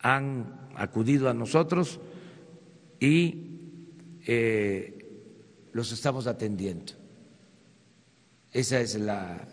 [0.00, 2.00] Han acudido a nosotros
[3.02, 3.34] y
[4.28, 5.04] eh,
[5.72, 6.92] los estamos atendiendo.
[8.52, 9.44] Esa es la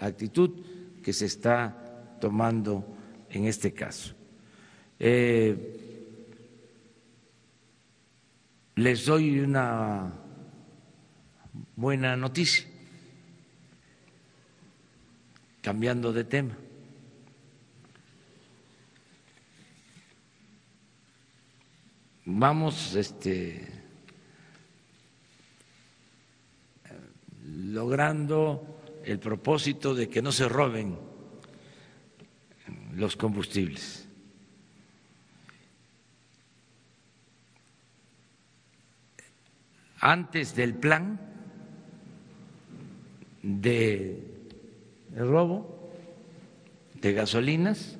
[0.00, 0.64] actitud
[1.02, 2.86] que se está tomando
[3.28, 4.14] en este caso.
[4.98, 5.84] Eh,
[8.76, 10.10] les doy una
[11.76, 12.66] buena noticia,
[15.60, 16.56] cambiando de tema.
[22.30, 23.66] Vamos este,
[27.42, 30.98] logrando el propósito de que no se roben
[32.92, 34.08] los combustibles.
[40.00, 41.20] antes del plan
[43.42, 44.22] de
[45.16, 45.90] robo
[46.94, 47.97] de gasolinas,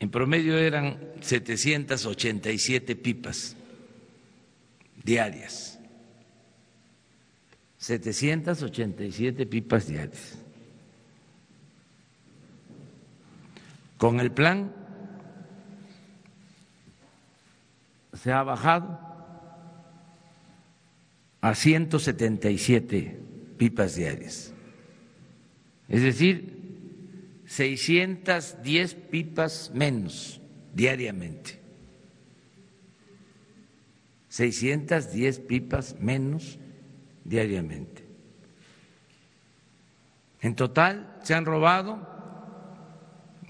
[0.00, 3.54] en promedio eran 787 pipas
[5.04, 5.78] diarias.
[7.76, 10.38] 787 pipas diarias.
[13.98, 14.72] Con el plan
[18.14, 18.98] se ha bajado
[21.42, 23.20] a 177
[23.58, 24.54] pipas diarias.
[25.88, 26.59] Es decir,
[27.50, 30.40] 610 pipas menos
[30.72, 31.58] diariamente.
[34.28, 36.60] 610 pipas menos
[37.24, 38.04] diariamente.
[40.40, 42.06] En total se han robado,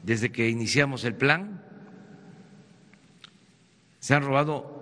[0.02, 1.62] desde que iniciamos el plan,
[3.98, 4.80] se han robado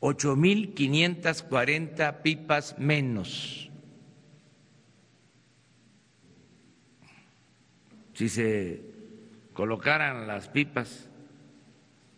[0.00, 3.69] 8.540 pipas menos.
[8.20, 8.84] Si se
[9.54, 11.08] colocaran las pipas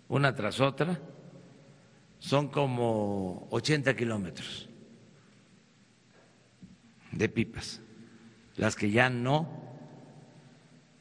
[0.09, 1.01] una tras otra,
[2.19, 4.69] son como 80 kilómetros
[7.13, 7.81] de pipas,
[8.57, 9.49] las que ya no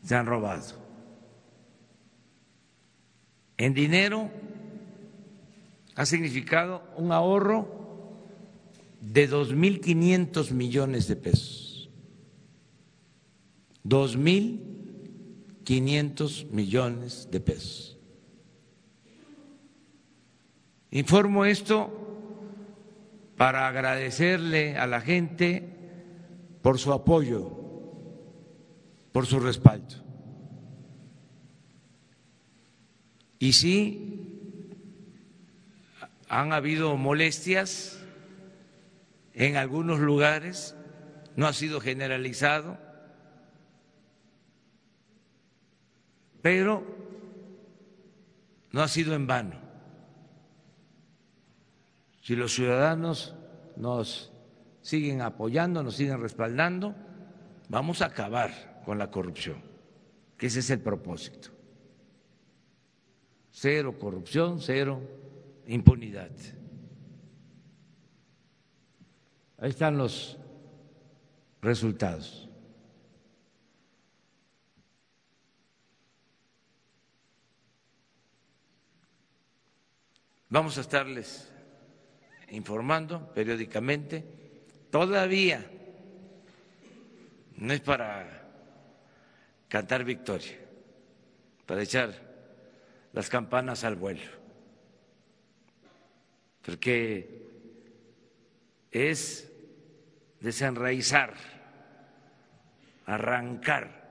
[0.03, 0.75] se han robado.
[3.57, 4.29] En dinero
[5.95, 8.19] ha significado un ahorro
[8.99, 11.89] de 2.500 millones de pesos.
[15.65, 17.97] 2.500 millones de pesos.
[20.91, 21.89] Informo esto
[23.37, 25.67] para agradecerle a la gente
[26.61, 27.49] por su apoyo,
[29.11, 29.95] por su respaldo.
[33.39, 34.27] Y sí,
[36.27, 37.99] han habido molestias
[39.33, 40.75] en algunos lugares,
[41.35, 42.77] no ha sido generalizado,
[46.41, 46.83] pero
[48.71, 49.55] no ha sido en vano.
[52.21, 53.35] Si los ciudadanos
[53.75, 54.31] nos
[54.81, 56.95] siguen apoyando, nos siguen respaldando,
[57.69, 59.61] vamos a acabar con la corrupción,
[60.37, 61.51] que ese es el propósito
[63.51, 65.01] cero corrupción, cero
[65.67, 66.31] impunidad.
[69.57, 70.37] Ahí están los
[71.61, 72.49] resultados.
[80.51, 81.49] Vamos a estarles
[82.49, 84.21] informando periódicamente.
[84.91, 85.63] Todavía
[87.55, 88.27] no es para
[89.69, 90.59] cantar victoria,
[91.65, 92.13] para echar
[93.13, 94.29] las campanas al vuelo,
[96.65, 97.47] porque
[98.91, 99.49] es
[100.41, 101.33] desenraizar,
[103.05, 104.01] arrancar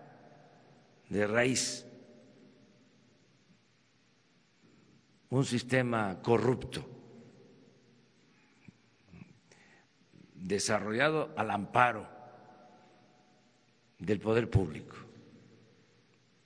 [1.11, 1.85] de raíz
[5.31, 6.85] un sistema corrupto,
[10.35, 12.09] desarrollado al amparo
[13.99, 14.97] del poder público.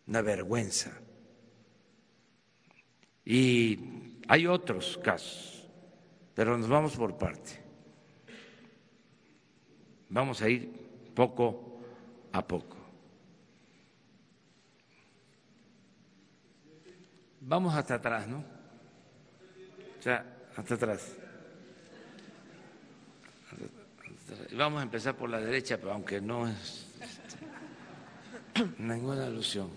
[0.07, 0.93] Una vergüenza.
[3.25, 5.67] Y hay otros casos,
[6.35, 7.63] pero nos vamos por parte.
[10.11, 10.71] Vamos a ir
[11.15, 11.81] poco
[12.33, 12.77] a poco.
[17.41, 18.54] Vamos hasta atrás, ¿no?
[20.05, 20.23] O sea,
[20.55, 21.17] hasta atrás.
[24.55, 26.87] Vamos a empezar por la derecha, pero aunque no es
[28.79, 29.71] ninguna alusión.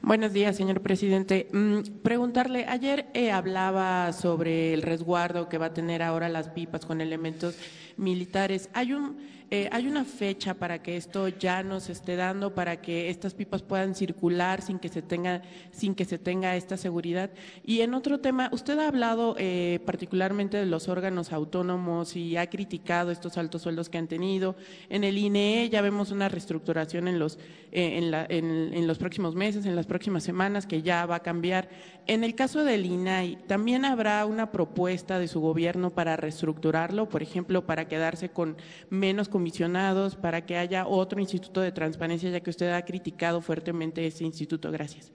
[0.00, 1.46] Buenos días, señor presidente.
[1.52, 6.84] Mm, preguntarle, ayer eh, hablaba sobre el resguardo que va a tener ahora las pipas
[6.84, 7.54] con elementos
[7.96, 8.68] militares.
[8.72, 9.16] Hay un
[9.54, 13.60] eh, ¿Hay una fecha para que esto ya nos esté dando, para que estas pipas
[13.60, 15.42] puedan circular sin que se tenga,
[15.72, 17.28] sin que se tenga esta seguridad?
[17.62, 22.48] Y en otro tema, usted ha hablado eh, particularmente de los órganos autónomos y ha
[22.48, 24.56] criticado estos altos sueldos que han tenido.
[24.88, 27.38] En el INE ya vemos una reestructuración en los,
[27.72, 27.98] eh,
[28.30, 31.68] en los próximos meses, en las próximas semanas, que ya va a cambiar.
[32.06, 37.22] En el caso del INAI, ¿también habrá una propuesta de su gobierno para reestructurarlo, por
[37.22, 38.56] ejemplo, para quedarse con
[38.88, 44.06] menos comisionados, para que haya otro instituto de transparencia, ya que usted ha criticado fuertemente
[44.06, 44.70] ese instituto?
[44.70, 45.10] Gracias.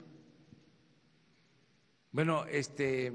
[2.11, 3.13] Bueno, este,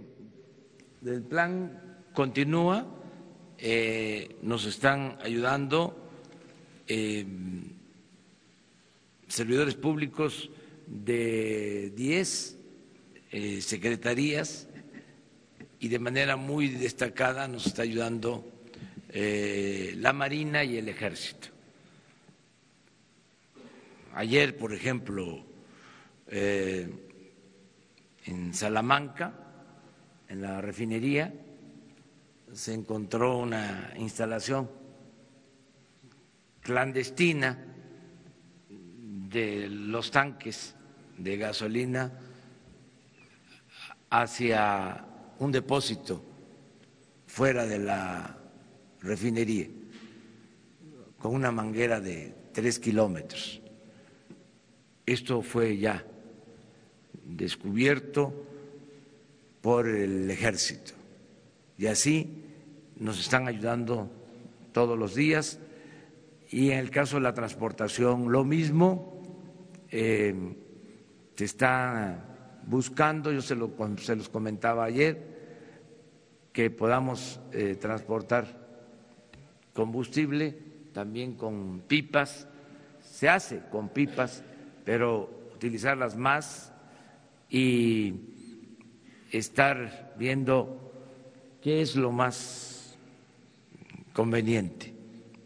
[1.04, 2.86] el plan continúa,
[3.58, 6.10] eh, nos están ayudando
[6.86, 7.26] eh,
[9.28, 10.48] servidores públicos
[10.86, 12.56] de 10
[13.32, 14.66] eh, secretarías
[15.78, 18.51] y de manera muy destacada nos está ayudando
[19.12, 21.48] eh, la Marina y el Ejército.
[24.14, 25.44] Ayer, por ejemplo,
[26.28, 26.88] eh,
[28.24, 29.34] en Salamanca,
[30.28, 31.32] en la refinería,
[32.52, 34.70] se encontró una instalación
[36.60, 37.58] clandestina
[38.68, 40.74] de los tanques
[41.18, 42.12] de gasolina
[44.10, 45.04] hacia
[45.38, 46.22] un depósito
[47.26, 48.41] fuera de la
[49.02, 49.68] refinería,
[51.18, 53.60] con una manguera de tres kilómetros.
[55.06, 56.04] Esto fue ya
[57.24, 58.32] descubierto
[59.60, 60.92] por el ejército
[61.78, 62.44] y así
[62.96, 64.10] nos están ayudando
[64.72, 65.58] todos los días
[66.50, 69.22] y en el caso de la transportación lo mismo,
[69.90, 70.34] eh,
[71.34, 72.24] se está
[72.66, 75.32] buscando, yo se, lo, se los comentaba ayer,
[76.52, 78.61] que podamos eh, transportar
[79.72, 80.56] combustible
[80.92, 82.46] también con pipas,
[83.02, 84.42] se hace con pipas,
[84.84, 86.72] pero utilizarlas más
[87.48, 88.14] y
[89.30, 90.92] estar viendo
[91.62, 92.98] qué es lo más
[94.12, 94.94] conveniente,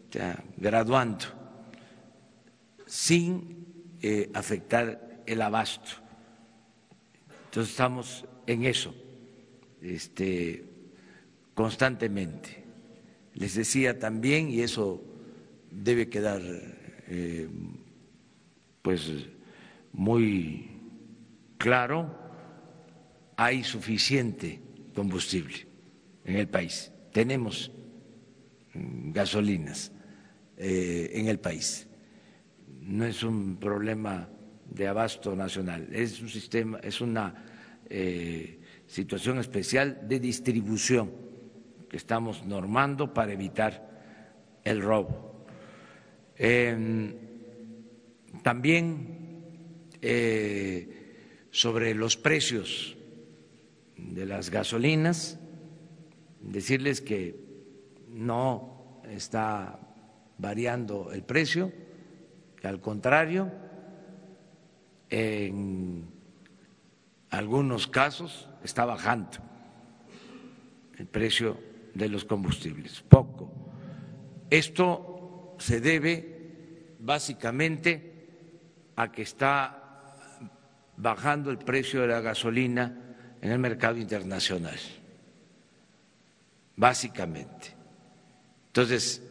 [0.09, 1.25] o sea, graduando,
[2.85, 6.07] sin eh, afectar el abasto
[7.57, 8.93] entonces estamos en eso,
[9.81, 10.63] este,
[11.55, 12.56] constantemente.
[13.37, 15.03] Les decía también, y eso
[15.69, 16.41] debe quedar
[17.07, 17.47] eh,
[18.81, 19.11] pues
[19.93, 20.71] muy
[21.59, 22.15] claro,
[23.35, 24.59] hay suficiente
[24.95, 25.67] combustible
[26.25, 26.91] en el país.
[27.13, 27.71] Tenemos
[28.73, 29.91] mm, gasolinas
[30.57, 31.87] eh, en el país.
[32.81, 34.27] No es un problema
[34.67, 37.45] de abasto nacional, es un sistema, es una
[37.87, 41.26] eh, situación especial de distribución
[41.89, 43.87] que estamos normando para evitar
[44.63, 45.45] el robo.
[48.43, 49.17] también
[50.01, 52.95] eh, sobre los precios
[53.97, 55.39] de las gasolinas,
[56.41, 57.35] decirles que
[58.09, 59.79] no está
[60.37, 61.71] variando el precio,
[62.61, 63.51] que al contrario,
[65.09, 66.05] en
[67.29, 69.37] algunos casos está bajando
[70.97, 71.66] el precio
[71.97, 73.51] de los combustibles, poco.
[74.49, 78.27] Esto se debe básicamente
[78.95, 79.83] a que está
[80.97, 84.77] bajando el precio de la gasolina en el mercado internacional.
[86.79, 87.73] básicamente.
[88.67, 89.23] Entonces,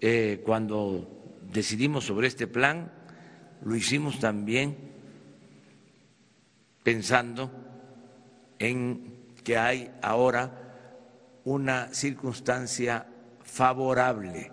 [0.00, 2.90] eh, cuando decidimos sobre este plan,
[3.62, 4.78] lo hicimos también
[6.82, 7.50] pensando
[8.58, 9.12] en
[9.44, 10.59] que hay ahora
[11.50, 13.04] una circunstancia
[13.42, 14.52] favorable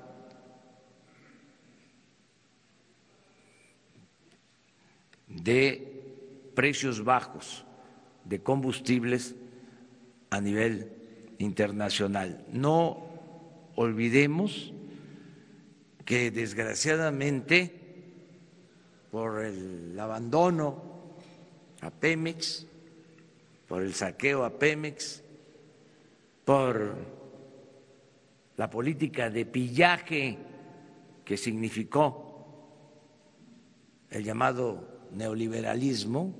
[5.28, 7.64] de precios bajos
[8.26, 9.36] de combustibles
[10.32, 10.92] a nivel
[11.38, 12.44] internacional.
[12.52, 13.06] No
[13.76, 14.74] olvidemos
[16.04, 17.76] que desgraciadamente
[19.12, 20.82] por el abandono
[21.82, 22.66] a Pemex,
[23.68, 25.27] por el saqueo a Pemex,
[26.48, 26.96] por
[28.56, 30.38] la política de pillaje
[31.26, 32.24] que significó
[34.10, 36.34] el llamado neoliberalismo,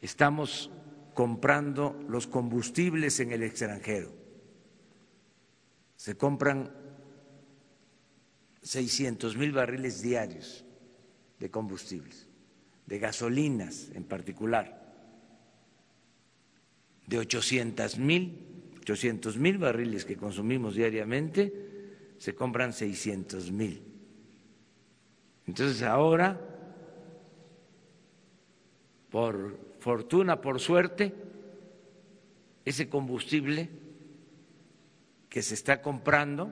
[0.00, 0.70] estamos
[1.14, 4.12] comprando los combustibles en el extranjero.
[5.96, 6.72] Se compran
[8.62, 10.64] 600 mil barriles diarios
[11.40, 12.28] de combustibles,
[12.86, 14.85] de gasolinas en particular,
[17.06, 21.52] de 800 mil, 800 mil barriles que consumimos diariamente,
[22.18, 23.82] se compran 600 mil.
[25.46, 26.40] Entonces ahora,
[29.10, 31.14] por fortuna, por suerte,
[32.64, 33.70] ese combustible
[35.28, 36.50] que se está comprando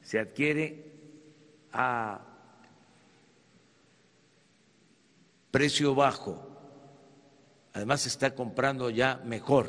[0.00, 0.92] se adquiere
[1.72, 2.20] a
[5.50, 6.43] precio bajo.
[7.74, 9.68] Además se está comprando ya mejor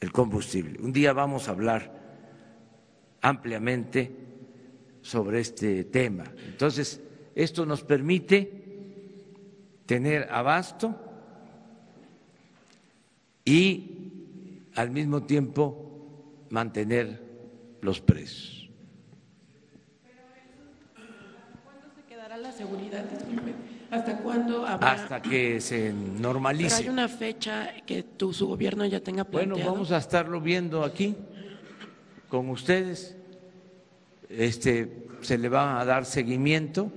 [0.00, 0.80] el combustible.
[0.80, 1.92] Un día vamos a hablar
[3.20, 4.10] ampliamente
[5.02, 6.24] sobre este tema.
[6.46, 7.00] Entonces,
[7.34, 8.64] esto nos permite
[9.84, 10.94] tener abasto
[13.44, 17.22] y al mismo tiempo mantener
[17.82, 18.56] los precios.
[22.38, 23.04] la seguridad?
[23.96, 24.92] ¿Hasta cuándo habrá?
[24.92, 26.76] Hasta que se normalice.
[26.76, 29.56] Pero hay una fecha que tu, su gobierno ya tenga planteado.
[29.56, 31.16] Bueno, vamos a estarlo viendo aquí
[32.28, 33.16] con ustedes.
[34.28, 36.92] Este, se le va a dar seguimiento.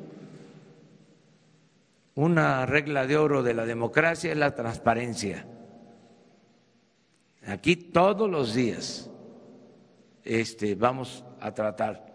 [2.16, 5.46] Una regla de oro de la democracia es la transparencia.
[7.48, 9.10] Aquí todos los días
[10.26, 12.09] este, vamos a tratar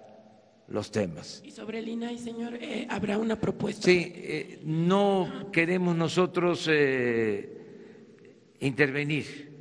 [0.68, 1.42] los temas.
[1.44, 3.82] Y sobre el INAI, señor, eh, ¿habrá una propuesta?
[3.82, 9.52] Sí, eh, no queremos nosotros eh, intervenir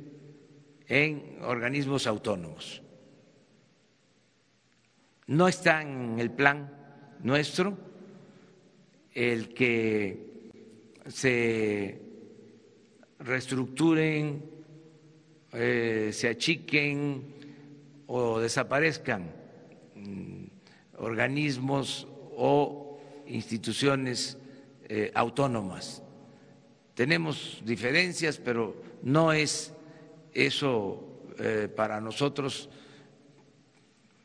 [0.88, 2.82] en organismos autónomos.
[5.26, 6.70] No está en el plan
[7.22, 7.76] nuestro
[9.12, 10.50] el que
[11.06, 12.00] se
[13.20, 14.42] reestructuren,
[15.52, 17.22] se achiquen
[18.06, 19.30] o desaparezcan
[20.98, 22.84] organismos o
[23.26, 24.38] instituciones
[24.88, 26.02] eh, autónomas.
[26.94, 29.72] Tenemos diferencias, pero no es
[30.32, 32.68] eso eh, para nosotros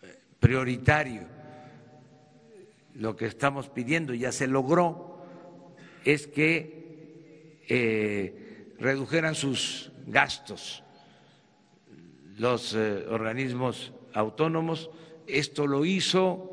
[0.01, 1.23] eh, prioritario.
[2.95, 5.23] Lo que estamos pidiendo ya se logró
[6.03, 6.77] es que
[8.79, 10.83] redujeran sus gastos
[12.37, 14.89] los organismos autónomos.
[15.27, 16.48] Esto lo hizo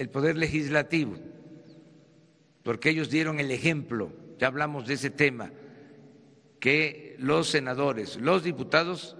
[0.00, 1.14] el Poder Legislativo,
[2.62, 5.52] porque ellos dieron el ejemplo, ya hablamos de ese tema,
[6.58, 9.14] que los senadores, los diputados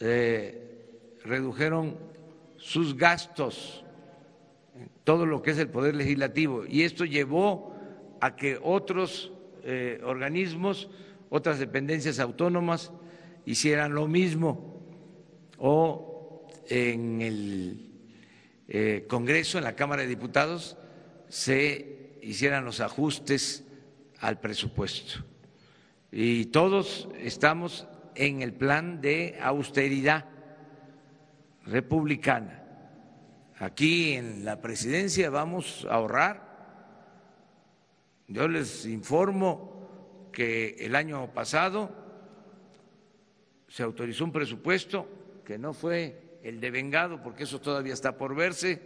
[0.00, 1.98] eh, redujeron
[2.56, 3.84] sus gastos,
[5.04, 7.74] todo lo que es el Poder Legislativo, y esto llevó
[8.22, 9.32] a que otros
[9.64, 10.88] eh, organismos,
[11.28, 12.90] otras dependencias autónomas
[13.44, 14.80] hicieran lo mismo
[15.58, 17.91] o en el
[18.68, 20.76] eh, Congreso, en la Cámara de Diputados,
[21.28, 23.64] se hicieran los ajustes
[24.20, 25.24] al presupuesto.
[26.10, 30.26] Y todos estamos en el plan de austeridad
[31.64, 32.62] republicana.
[33.58, 36.52] Aquí en la presidencia vamos a ahorrar.
[38.28, 41.90] Yo les informo que el año pasado
[43.68, 45.06] se autorizó un presupuesto
[45.44, 48.80] que no fue el devengado, porque eso todavía está por verse,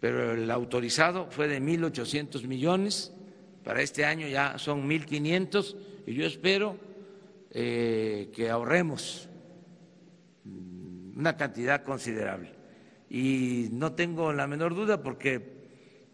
[0.00, 3.12] pero el autorizado fue de 1.800 millones,
[3.64, 5.76] para este año ya son 1.500
[6.06, 6.76] y yo espero
[7.50, 9.28] eh, que ahorremos
[10.44, 12.52] una cantidad considerable.
[13.08, 15.52] Y no tengo la menor duda porque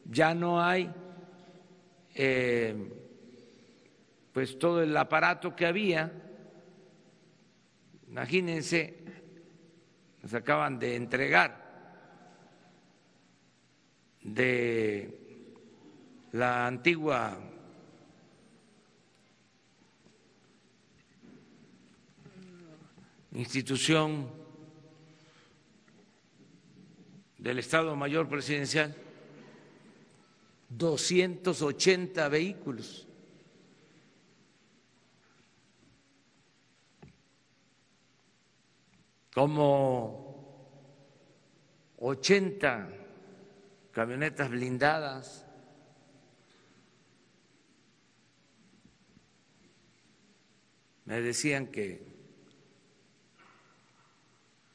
[0.05, 0.91] ya no hay
[2.15, 2.75] eh,
[4.33, 6.13] pues todo el aparato que había.
[8.09, 9.05] Imagínense,
[10.23, 11.69] nos acaban de entregar
[14.23, 15.19] de
[16.33, 17.39] la antigua
[23.33, 24.29] institución
[27.39, 28.95] del Estado Mayor Presidencial
[30.71, 33.08] 280 vehículos.
[39.39, 40.35] Como
[41.99, 42.89] 80
[43.93, 45.47] camionetas blindadas,
[51.05, 52.05] me decían que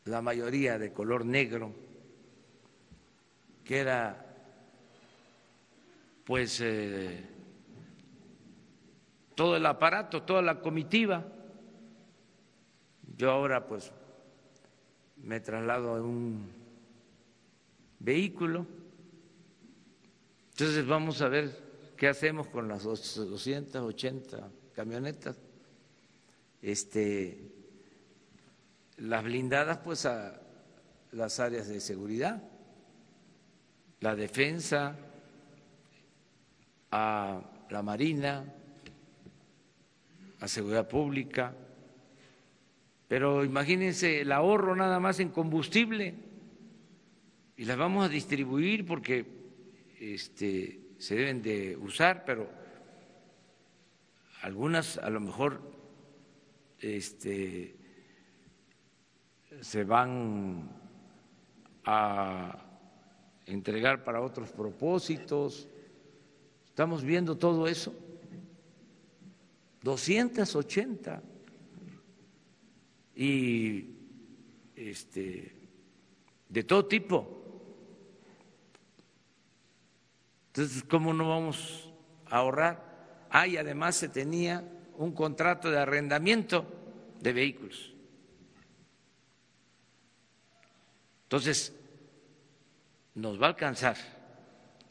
[0.05, 1.73] la mayoría de color negro,
[3.65, 4.33] que era
[6.23, 7.21] pues eh,
[9.35, 11.25] todo el aparato, toda la comitiva.
[13.17, 13.91] Yo ahora pues
[15.23, 16.47] me traslado a un
[17.99, 18.65] vehículo.
[20.51, 25.37] Entonces vamos a ver qué hacemos con las 280 camionetas.
[26.61, 27.51] Este,
[28.97, 30.39] las blindadas pues a
[31.11, 32.41] las áreas de seguridad,
[33.99, 34.95] la defensa,
[36.91, 38.45] a la Marina,
[40.39, 41.55] a Seguridad Pública,
[43.13, 46.15] pero imagínense el ahorro nada más en combustible
[47.55, 49.23] y las vamos a distribuir porque
[49.99, 52.49] este, se deben de usar, pero
[54.41, 55.61] algunas a lo mejor
[56.79, 57.75] este,
[59.61, 60.71] se van
[61.85, 62.65] a
[63.45, 65.69] entregar para otros propósitos
[66.65, 67.93] Estamos viendo todo eso.
[69.83, 71.21] 280.
[73.15, 73.89] Y
[74.75, 75.55] este,
[76.49, 77.39] de todo tipo.
[80.47, 81.91] Entonces, ¿cómo no vamos
[82.27, 83.27] a ahorrar?
[83.29, 84.63] Ah, además se tenía
[84.97, 86.65] un contrato de arrendamiento
[87.19, 87.93] de vehículos.
[91.23, 91.73] Entonces,
[93.15, 93.97] nos va a alcanzar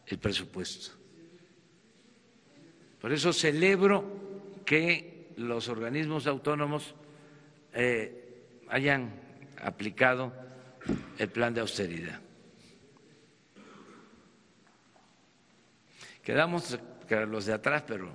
[0.06, 0.96] el presupuesto.
[3.00, 4.04] Por eso celebro
[4.64, 6.94] que los organismos autónomos
[7.74, 9.12] eh, hayan
[9.62, 10.32] aplicado
[11.18, 12.20] el plan de austeridad.
[16.22, 16.78] Quedamos
[17.10, 18.10] los de atrás, pero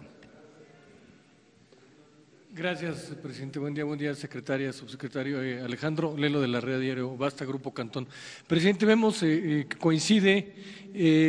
[2.50, 3.60] Gracias, presidente.
[3.60, 7.72] Buen día, buen día, secretaria, subsecretario eh, Alejandro Lelo de la Red Diario Basta, Grupo
[7.72, 8.08] Cantón.
[8.48, 10.56] Presidente, vemos eh, que coincide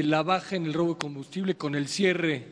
[0.05, 2.47] la baja en el robo de combustible con el cierre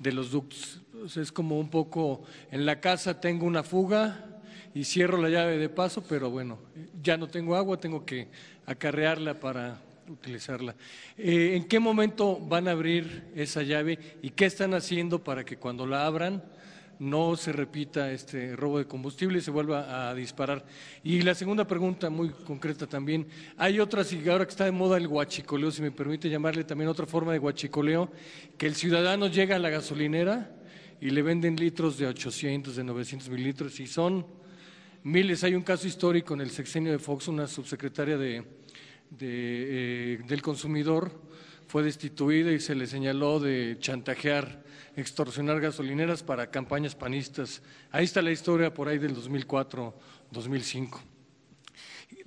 [0.00, 0.80] de los ductos.
[1.14, 4.31] es como un poco, en la casa tengo una fuga
[4.74, 6.58] y cierro la llave de paso, pero bueno,
[7.02, 8.28] ya no tengo agua, tengo que
[8.66, 10.74] acarrearla para utilizarla.
[11.16, 15.56] Eh, ¿En qué momento van a abrir esa llave y qué están haciendo para que
[15.56, 16.42] cuando la abran
[17.02, 20.64] no se repita este robo de combustible y se vuelva a disparar.
[21.02, 24.98] Y la segunda pregunta, muy concreta también, hay otras, y ahora que está de moda
[24.98, 28.08] el guachicoleo, si me permite llamarle también otra forma de guachicoleo,
[28.56, 30.54] que el ciudadano llega a la gasolinera
[31.00, 34.24] y le venden litros de 800, de 900 mililitros, y son
[35.02, 35.44] miles.
[35.44, 38.44] Hay un caso histórico en el sexenio de Fox, una subsecretaria de,
[39.20, 41.10] eh, del consumidor
[41.66, 44.62] fue destituida y se le señaló de chantajear
[44.94, 47.62] extorsionar gasolineras para campañas panistas.
[47.90, 49.98] Ahí está la historia por ahí del 2004,
[50.30, 51.00] 2005.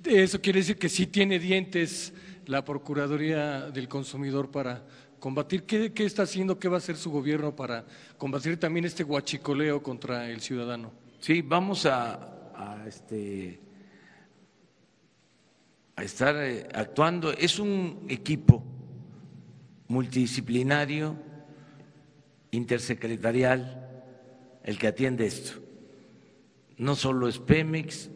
[0.04, 2.12] Eso quiere decir que sí tiene dientes
[2.46, 4.84] la Procuraduría del Consumidor para
[5.20, 5.64] combatir.
[5.64, 6.58] ¿Qué, está haciendo?
[6.58, 7.84] ¿Qué va a hacer su gobierno para
[8.18, 10.92] combatir también este guachicoleo contra el ciudadano?
[11.20, 13.60] Sí, vamos a, a, este,
[15.96, 17.32] a estar eh, actuando.
[17.32, 18.62] Es un equipo
[19.88, 21.16] multidisciplinario
[22.50, 23.86] intersecretarial
[24.64, 25.60] el que atiende esto.
[26.78, 28.10] No solo es Pemex,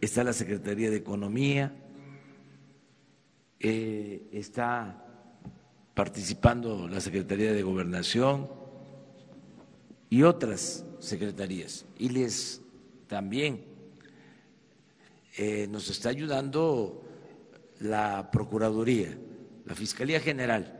[0.00, 1.74] está la Secretaría de Economía,
[3.60, 5.04] eh, está
[5.94, 8.48] participando la Secretaría de Gobernación
[10.10, 11.84] y otras secretarías.
[11.98, 12.62] Y les
[13.08, 13.64] también
[15.36, 17.04] eh, nos está ayudando
[17.80, 19.16] la Procuraduría,
[19.64, 20.74] la Fiscalía General,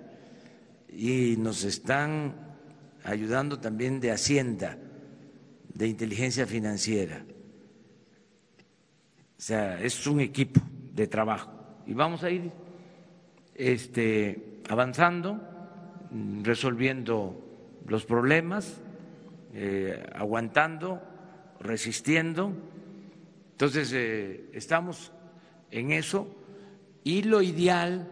[0.89, 2.57] y nos están
[3.05, 4.79] ayudando también de Hacienda,
[5.73, 7.25] de inteligencia financiera.
[9.37, 10.61] O sea, es un equipo
[10.93, 11.53] de trabajo
[11.87, 12.51] y vamos a ir
[13.55, 15.41] este, avanzando,
[16.43, 17.45] resolviendo
[17.87, 18.81] los problemas
[19.55, 21.01] eh, aguantando,
[21.61, 22.53] resistiendo.
[23.53, 25.13] Entonces, eh, estamos
[25.71, 26.35] en eso
[27.05, 28.09] y lo ideal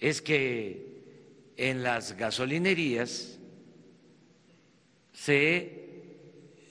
[0.00, 3.38] es que en las gasolinerías
[5.12, 5.80] se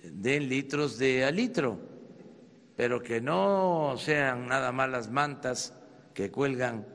[0.03, 1.79] den litros de a litro,
[2.75, 5.73] pero que no sean nada más las mantas
[6.13, 6.85] que cuelgan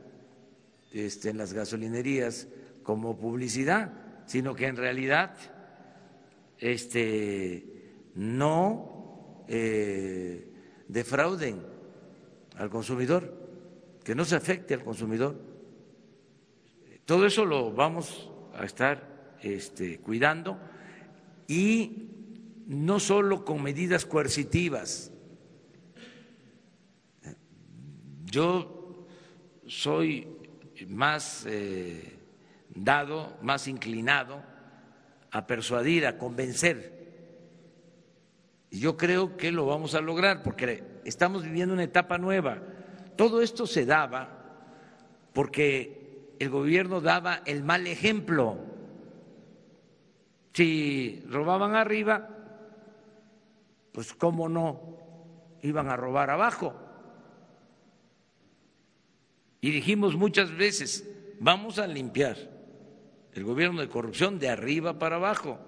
[0.93, 2.49] este, en las gasolinerías
[2.83, 3.93] como publicidad,
[4.27, 5.37] sino que en realidad
[6.64, 10.50] este, no eh,
[10.88, 11.62] defrauden
[12.56, 13.34] al consumidor,
[14.02, 15.38] que no se afecte al consumidor.
[17.04, 20.58] Todo eso lo vamos a estar este, cuidando
[21.46, 22.08] y
[22.66, 25.12] no solo con medidas coercitivas.
[28.24, 29.06] Yo
[29.66, 30.28] soy
[30.88, 32.18] más eh,
[32.74, 34.53] dado, más inclinado
[35.35, 36.95] a persuadir, a convencer.
[38.70, 42.62] Y yo creo que lo vamos a lograr porque estamos viviendo una etapa nueva.
[43.16, 44.28] Todo esto se daba
[45.32, 48.59] porque el gobierno daba el mal ejemplo.
[50.53, 52.28] Si robaban arriba,
[53.91, 54.99] pues cómo no
[55.62, 56.76] iban a robar abajo.
[59.61, 61.11] Y dijimos muchas veces,
[61.41, 62.53] vamos a limpiar
[63.35, 65.59] el gobierno de corrupción de arriba para abajo,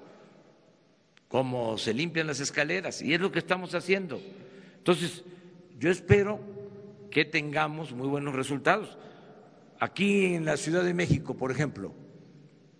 [1.29, 4.21] como se limpian las escaleras, y es lo que estamos haciendo.
[4.79, 5.25] Entonces,
[5.79, 6.41] yo espero
[7.11, 8.97] que tengamos muy buenos resultados.
[9.81, 11.93] Aquí en la Ciudad de México, por ejemplo,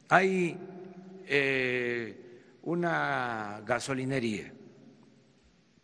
[0.09, 0.57] hay
[1.27, 4.53] eh, una gasolinería,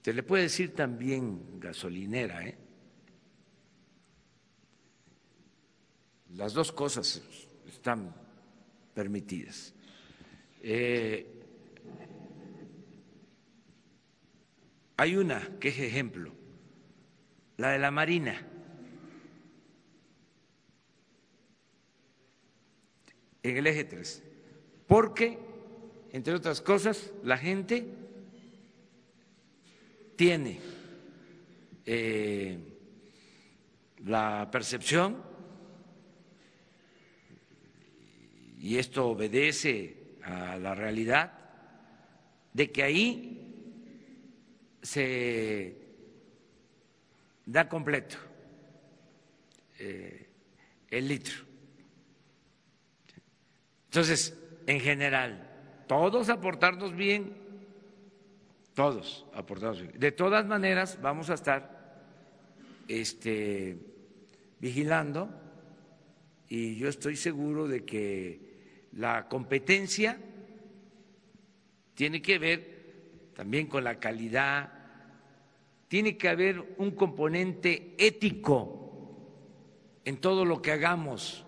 [0.00, 2.59] se le puede decir también gasolinera, ¿eh?
[6.34, 7.22] Las dos cosas
[7.68, 8.21] están
[8.95, 9.74] permitidas.
[10.62, 11.26] Eh,
[14.97, 16.32] hay una que es ejemplo,
[17.57, 18.47] la de la Marina.
[23.43, 24.22] En el eje 3.
[24.86, 25.38] Porque,
[26.12, 27.86] entre otras cosas, la gente
[30.14, 30.61] tiene
[31.84, 32.59] eh,
[34.05, 35.31] la percepción
[38.62, 41.32] y esto obedece a la realidad,
[42.52, 43.38] de que ahí
[44.80, 45.76] se
[47.44, 48.16] da completo
[49.80, 50.28] eh,
[50.90, 51.34] el litro.
[53.86, 55.50] Entonces, en general,
[55.88, 57.34] todos aportarnos bien,
[58.74, 59.98] todos aportarnos bien.
[59.98, 62.00] De todas maneras, vamos a estar
[62.86, 63.76] este,
[64.60, 65.28] vigilando
[66.48, 68.41] y yo estoy seguro de que
[68.93, 70.18] la competencia
[71.95, 74.72] tiene que ver también con la calidad,
[75.88, 78.82] tiene que haber un componente ético
[80.05, 81.45] en todo lo que hagamos.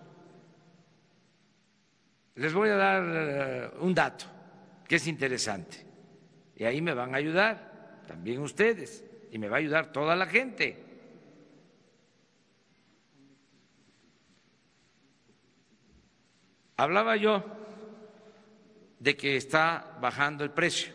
[2.35, 4.25] Les voy a dar eh, un dato
[4.87, 5.85] que es interesante
[6.55, 10.27] y ahí me van a ayudar también ustedes y me va a ayudar toda la
[10.27, 10.84] gente.
[16.77, 17.43] Hablaba yo
[18.99, 20.93] de que está bajando el precio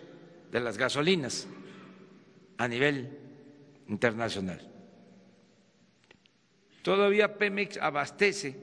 [0.51, 1.47] de las gasolinas
[2.59, 3.18] a nivel
[3.89, 4.61] internacional.
[6.83, 8.57] Todavía Pemex abastece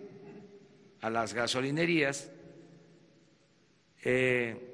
[1.01, 2.31] a las gasolinerías
[4.03, 4.67] eh,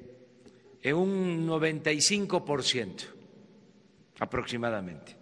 [0.82, 3.06] en un 95%
[4.20, 5.16] aproximadamente.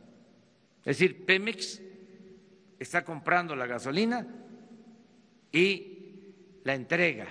[0.80, 1.82] Es decir, Pemex
[2.80, 4.28] está comprando la gasolina
[5.52, 5.91] y
[6.64, 7.28] la entrega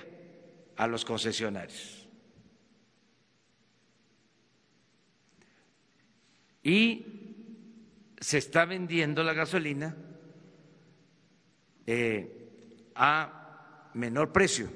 [0.76, 2.09] a los concesionarios.
[6.62, 7.07] Y
[8.20, 9.97] se está vendiendo la gasolina
[11.87, 14.68] eh, a menor precio.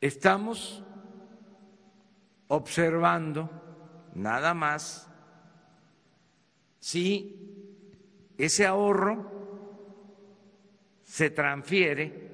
[0.00, 0.82] Estamos
[2.46, 3.50] observando
[4.14, 5.08] nada más
[6.78, 7.57] si
[8.38, 9.30] ese ahorro
[11.02, 12.28] se transfiere,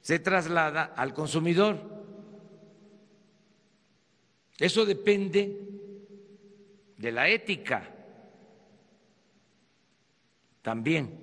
[0.00, 1.78] se traslada al consumidor.
[4.58, 5.58] Eso depende
[6.96, 7.86] de la ética
[10.62, 11.18] también.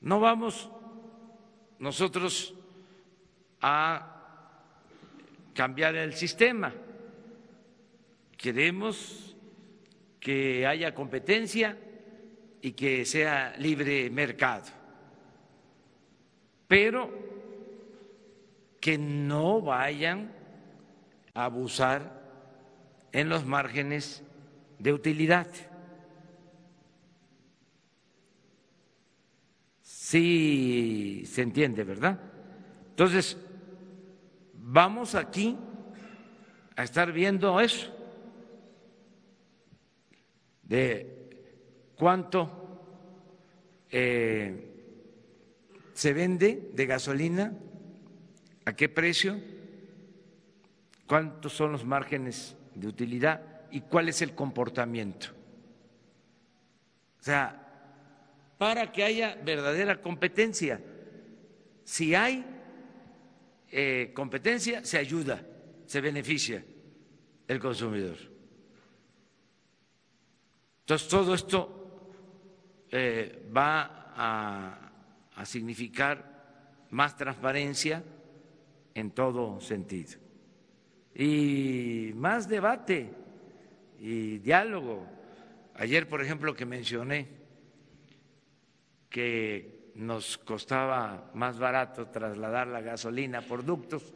[0.00, 0.70] No vamos
[1.78, 2.54] nosotros
[3.60, 4.54] a
[5.54, 6.74] cambiar el sistema.
[8.36, 9.36] Queremos
[10.18, 11.78] que haya competencia
[12.72, 14.78] que sea libre mercado.
[16.68, 17.10] pero
[18.78, 20.30] que no vayan
[21.34, 22.22] a abusar
[23.10, 24.22] en los márgenes
[24.78, 25.48] de utilidad.
[29.80, 32.20] Sí se entiende, ¿verdad?
[32.90, 33.36] Entonces,
[34.52, 35.56] vamos aquí
[36.76, 37.92] a estar viendo eso,
[40.62, 41.18] de
[41.96, 42.57] cuánto
[43.90, 44.74] eh,
[45.94, 47.52] se vende de gasolina,
[48.64, 49.40] a qué precio,
[51.06, 55.28] cuántos son los márgenes de utilidad y cuál es el comportamiento.
[57.20, 57.68] O sea,
[58.58, 60.80] para que haya verdadera competencia.
[61.84, 62.44] Si hay
[63.70, 65.40] eh, competencia, se ayuda,
[65.86, 66.64] se beneficia
[67.46, 68.16] el consumidor.
[70.80, 71.77] Entonces, todo esto
[72.90, 78.02] eh, va a, significar más transparencia
[78.92, 80.18] en todo sentido
[81.14, 83.10] y más debate
[84.00, 85.06] y diálogo.
[85.74, 87.28] Ayer, por ejemplo, que mencioné
[89.08, 94.12] que nos costaba más barato trasladar la gasolina por ductos,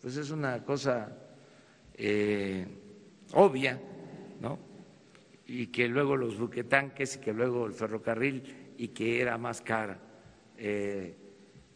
[0.00, 1.16] pues es una cosa
[1.94, 2.66] eh,
[3.32, 3.80] obvia.
[5.52, 10.00] Y que luego los buquetanques y que luego el ferrocarril y que era más cara
[10.56, 11.14] eh,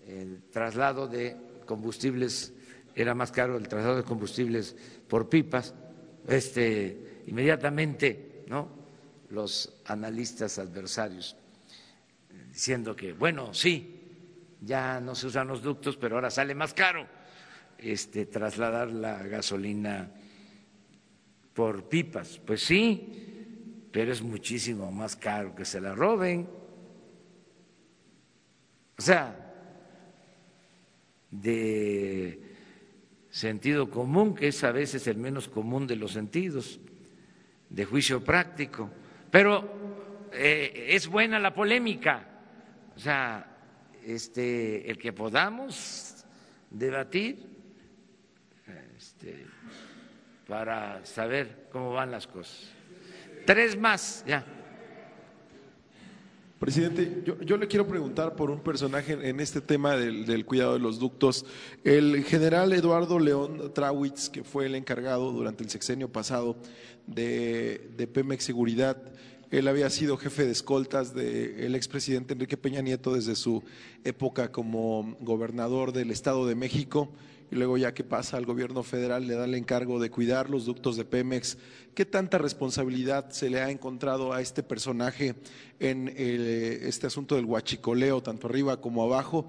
[0.06, 2.54] el traslado de combustibles
[2.94, 4.74] era más caro el traslado de combustibles
[5.06, 5.74] por pipas,
[6.26, 8.68] este, inmediatamente, ¿no?
[9.30, 11.36] Los analistas adversarios
[12.48, 14.00] diciendo que, bueno, sí,
[14.62, 17.06] ya no se usan los ductos, pero ahora sale más caro
[17.76, 20.10] este, trasladar la gasolina
[21.52, 22.38] por pipas.
[22.38, 23.35] Pues sí,
[23.96, 26.46] pero es muchísimo más caro que se la roben.
[28.98, 29.34] O sea,
[31.30, 32.38] de
[33.30, 36.78] sentido común, que es a veces el menos común de los sentidos,
[37.70, 38.90] de juicio práctico.
[39.30, 42.28] Pero eh, es buena la polémica,
[42.94, 43.46] o sea,
[44.04, 46.22] este, el que podamos
[46.68, 47.46] debatir
[48.94, 49.46] este,
[50.46, 52.75] para saber cómo van las cosas.
[53.46, 54.44] Tres más, ya.
[56.58, 60.98] Presidente, yo, le quiero preguntar por un personaje en este tema del, cuidado de los
[60.98, 61.46] ductos.
[61.84, 66.56] El general Eduardo León Trawitz, que fue el encargado durante el sexenio pasado
[67.06, 68.96] de, de Pemex Seguridad,
[69.50, 73.62] él había sido jefe de escoltas del expresidente Enrique Peña Nieto desde su
[74.02, 77.12] época como gobernador del Estado de México
[77.50, 80.64] y luego ya que pasa al gobierno federal le da el encargo de cuidar los
[80.64, 81.58] ductos de Pemex.
[81.94, 85.34] ¿Qué tanta responsabilidad se le ha encontrado a este personaje
[85.78, 89.48] en eh, este asunto del huachicoleo, tanto arriba como abajo?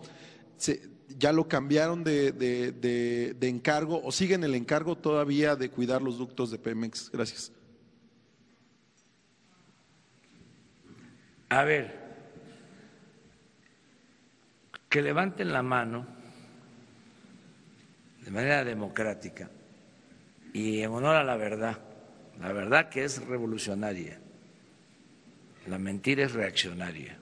[1.18, 6.52] ¿Ya lo cambiaron de, de, encargo o siguen el encargo todavía de cuidar los ductos
[6.52, 7.10] de Pemex?
[7.12, 7.52] Gracias.
[11.50, 12.08] A ver,
[14.90, 16.17] que levanten la mano
[18.28, 19.50] de manera democrática
[20.52, 21.80] y en honor a la verdad,
[22.42, 24.20] la verdad que es revolucionaria,
[25.66, 27.18] la mentira es reaccionaria.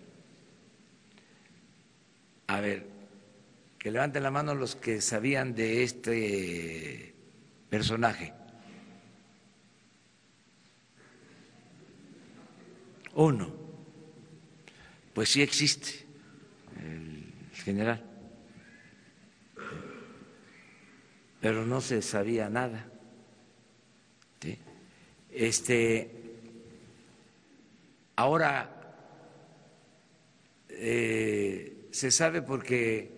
[2.47, 2.88] A ver,
[3.78, 7.14] que levanten la mano los que sabían de este
[7.70, 8.34] personaje.
[13.14, 13.53] Uno,
[15.14, 16.03] pues sí existe
[16.84, 18.14] el general.
[21.46, 22.88] Pero no se sabía nada.
[25.30, 26.10] Este,
[28.16, 29.06] ahora
[30.70, 33.12] eh, se sabe porque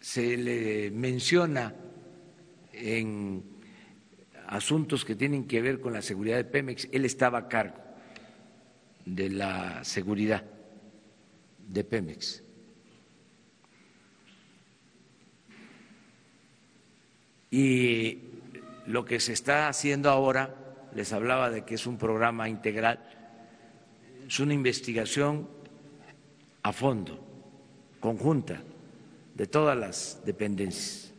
[0.00, 1.72] se le menciona
[2.72, 3.44] en
[4.48, 7.78] asuntos que tienen que ver con la seguridad de Pemex, él estaba a cargo
[9.06, 10.44] de la seguridad
[11.58, 12.43] de Pemex.
[17.56, 18.18] Y
[18.84, 20.56] lo que se está haciendo ahora,
[20.92, 22.98] les hablaba de que es un programa integral,
[24.26, 25.48] es una investigación
[26.64, 27.24] a fondo,
[28.00, 28.60] conjunta,
[29.36, 31.14] de todas las dependencias.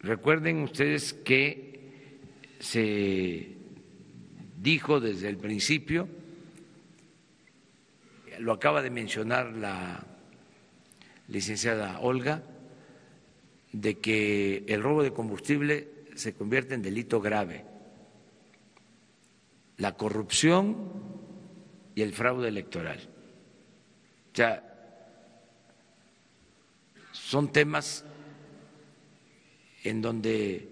[0.00, 2.18] Recuerden ustedes que
[2.60, 3.56] se
[4.56, 6.08] dijo desde el principio,
[8.38, 10.11] lo acaba de mencionar la
[11.28, 12.42] licenciada Olga,
[13.72, 17.64] de que el robo de combustible se convierte en delito grave.
[19.78, 20.76] La corrupción
[21.94, 23.00] y el fraude electoral.
[24.32, 24.68] O sea,
[27.12, 28.04] son temas
[29.84, 30.68] en donde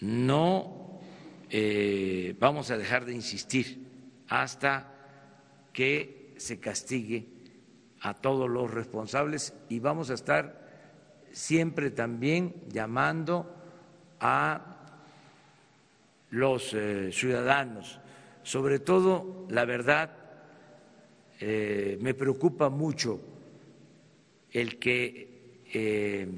[0.00, 1.00] no
[1.50, 3.86] eh, vamos a dejar de insistir
[4.28, 4.92] hasta
[5.72, 7.26] que se castigue
[8.04, 10.60] a todos los responsables y vamos a estar
[11.32, 13.50] siempre también llamando
[14.20, 14.76] a
[16.28, 17.98] los eh, ciudadanos,
[18.42, 20.10] sobre todo la verdad,
[21.40, 23.22] eh, me preocupa mucho
[24.52, 26.28] el que eh,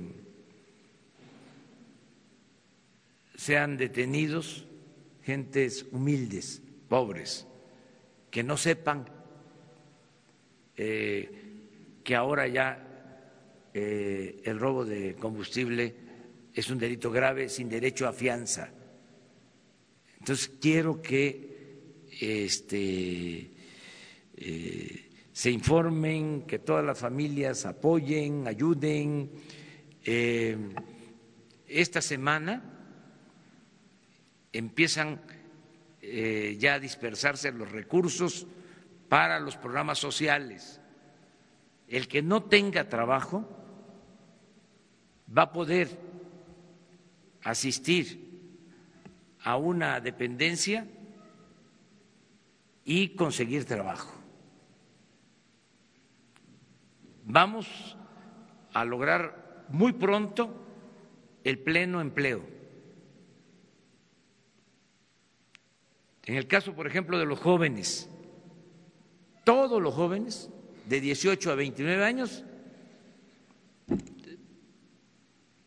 [3.34, 4.68] sean detenidos
[5.24, 7.44] gentes humildes, pobres,
[8.30, 9.04] que no sepan
[12.06, 12.82] que ahora ya
[13.74, 15.94] el robo de combustible
[16.54, 18.70] es un delito grave sin derecho a fianza
[20.26, 23.48] entonces quiero que este,
[24.36, 29.30] eh, se informen, que todas las familias apoyen, ayuden.
[30.04, 30.56] Eh,
[31.68, 32.60] esta semana
[34.52, 35.20] empiezan
[36.02, 38.48] eh, ya a dispersarse los recursos
[39.08, 40.80] para los programas sociales.
[41.88, 43.48] El que no tenga trabajo
[45.36, 45.88] va a poder
[47.42, 48.26] asistir
[49.42, 50.86] a una dependencia
[52.84, 54.12] y conseguir trabajo.
[57.24, 57.96] Vamos
[58.72, 60.54] a lograr muy pronto
[61.44, 62.44] el pleno empleo.
[66.24, 68.10] En el caso, por ejemplo, de los jóvenes,
[69.44, 70.50] todos los jóvenes
[70.86, 72.44] de 18 a 29 años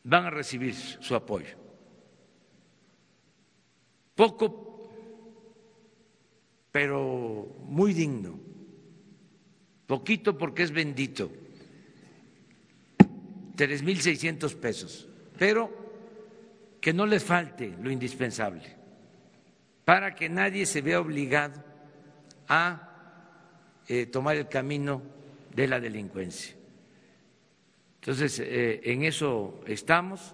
[0.03, 1.55] van a recibir su apoyo.
[4.15, 4.89] Poco,
[6.71, 8.39] pero muy digno,
[9.85, 11.31] poquito porque es bendito,
[13.55, 15.07] tres mil seiscientos pesos,
[15.37, 15.69] pero
[16.81, 18.63] que no les falte lo indispensable,
[19.85, 21.63] para que nadie se vea obligado
[22.47, 22.88] a
[23.89, 25.01] eh, tomar el camino
[25.53, 26.55] de la delincuencia.
[27.95, 30.33] Entonces, eh, en eso estamos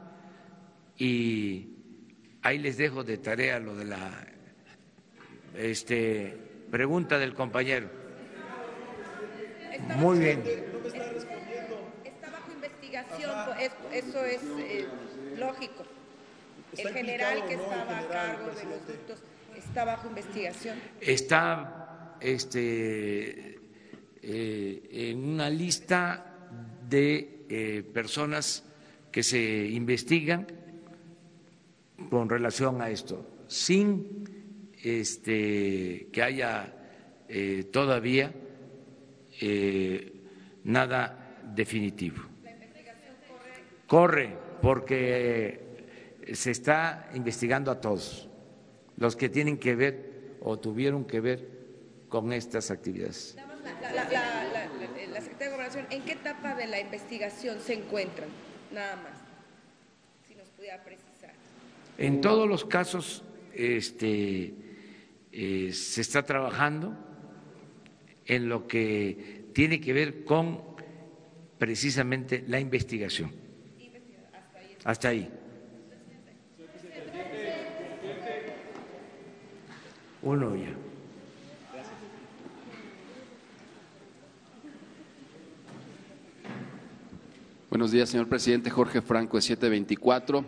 [0.97, 1.75] y
[2.45, 4.11] Ahí les dejo de tarea lo de la
[5.55, 6.37] este,
[6.69, 7.89] pregunta del compañero.
[9.95, 10.43] Muy bien.
[12.03, 13.31] Está bajo investigación,
[13.91, 14.85] eso es eh,
[15.37, 15.85] lógico.
[16.77, 19.23] El general que estaba a cargo de los ductos
[19.57, 20.79] está bajo investigación.
[21.01, 21.84] Está
[22.25, 23.59] este,
[24.23, 26.49] eh, en una lista
[26.89, 28.63] de eh, personas
[29.11, 30.47] que se investigan
[32.09, 36.73] con relación a esto, sin este, que haya
[37.29, 38.33] eh, todavía
[40.63, 42.23] nada definitivo.
[43.85, 48.27] Corre porque se está investigando a todos
[48.97, 51.54] los que tienen que ver o tuvieron que ver
[52.09, 53.35] con estas actividades.
[53.35, 58.29] La, Secretaría de Gobernación, ¿en qué etapa de la investigación se encuentran?
[58.73, 59.17] Nada más,
[60.27, 61.33] si nos pudiera precisar.
[61.97, 64.53] En todos los casos este,
[65.31, 66.97] eh, se está trabajando
[68.25, 70.61] en lo que tiene que ver con
[71.57, 73.31] precisamente la investigación.
[74.83, 75.31] Hasta ahí.
[80.21, 80.84] Uno ya.
[87.75, 88.69] Buenos días, señor presidente.
[88.69, 90.45] Jorge Franco, de 724.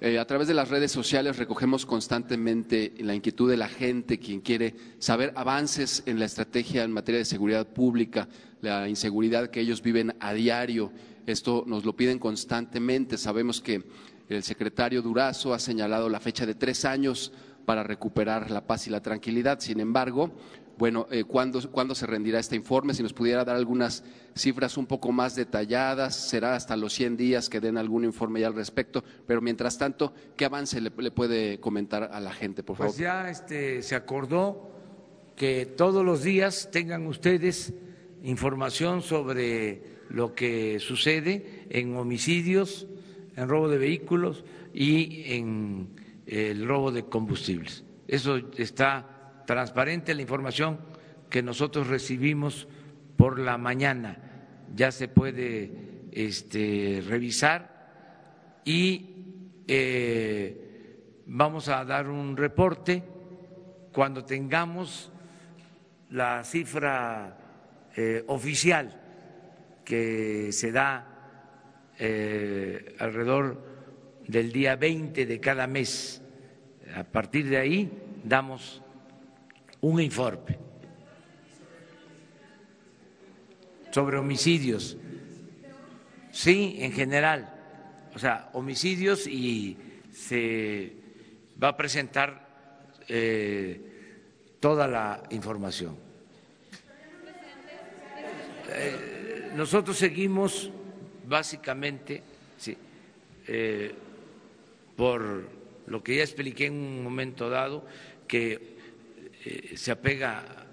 [0.00, 4.40] Eh, a través de las redes sociales recogemos constantemente la inquietud de la gente, quien
[4.40, 8.28] quiere saber avances en la estrategia en materia de seguridad pública,
[8.60, 10.90] la inseguridad que ellos viven a diario.
[11.26, 13.18] Esto nos lo piden constantemente.
[13.18, 13.84] Sabemos que
[14.28, 17.32] el secretario Durazo ha señalado la fecha de tres años
[17.64, 19.60] para recuperar la paz y la tranquilidad.
[19.60, 20.32] Sin embargo,
[20.76, 22.94] bueno, eh, ¿cuándo, se rendirá este informe?
[22.94, 24.02] Si nos pudiera dar algunas
[24.34, 28.48] cifras un poco más detalladas, será hasta los 100 días que den algún informe ya
[28.48, 32.92] al respecto, pero mientras tanto, ¿qué avance le, puede comentar a la gente, por favor?
[32.92, 34.70] Pues ya este, se acordó
[35.36, 37.72] que todos los días tengan ustedes
[38.22, 42.86] información sobre lo que sucede en homicidios,
[43.36, 45.88] en robo de vehículos y en
[46.26, 47.84] el robo de combustibles.
[48.08, 49.13] Eso está
[49.46, 50.78] transparente la información
[51.30, 52.68] que nosotros recibimos
[53.16, 54.18] por la mañana.
[54.74, 63.02] Ya se puede este, revisar y eh, vamos a dar un reporte
[63.92, 65.10] cuando tengamos
[66.10, 67.36] la cifra
[67.96, 69.00] eh, oficial
[69.84, 73.74] que se da eh, alrededor
[74.26, 76.22] del día 20 de cada mes.
[76.94, 77.90] A partir de ahí
[78.22, 78.83] damos
[79.84, 80.58] un informe
[83.90, 84.96] sobre homicidios.
[86.32, 87.52] Sí, en general.
[88.14, 89.76] O sea, homicidios y
[90.10, 90.90] se
[91.62, 92.48] va a presentar
[93.08, 95.96] eh, toda la información.
[98.70, 100.70] Eh, nosotros seguimos
[101.26, 102.22] básicamente,
[102.56, 102.76] sí,
[103.46, 103.94] eh,
[104.96, 105.44] por
[105.86, 107.84] lo que ya expliqué en un momento dado,
[108.26, 108.73] que
[109.74, 110.66] se apega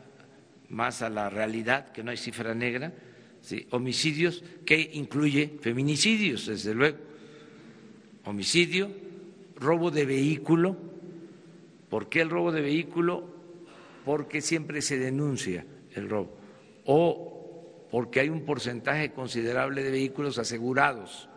[0.70, 2.94] más a la realidad, que no hay cifra negra,
[3.72, 6.98] homicidios, que incluye feminicidios, desde luego,
[8.26, 8.92] homicidio,
[9.56, 10.78] robo de vehículo.
[11.90, 13.30] ¿Por qué el robo de vehículo?
[14.06, 16.38] Porque siempre se denuncia el robo.
[16.86, 21.28] O porque hay un porcentaje considerable de vehículos asegurados.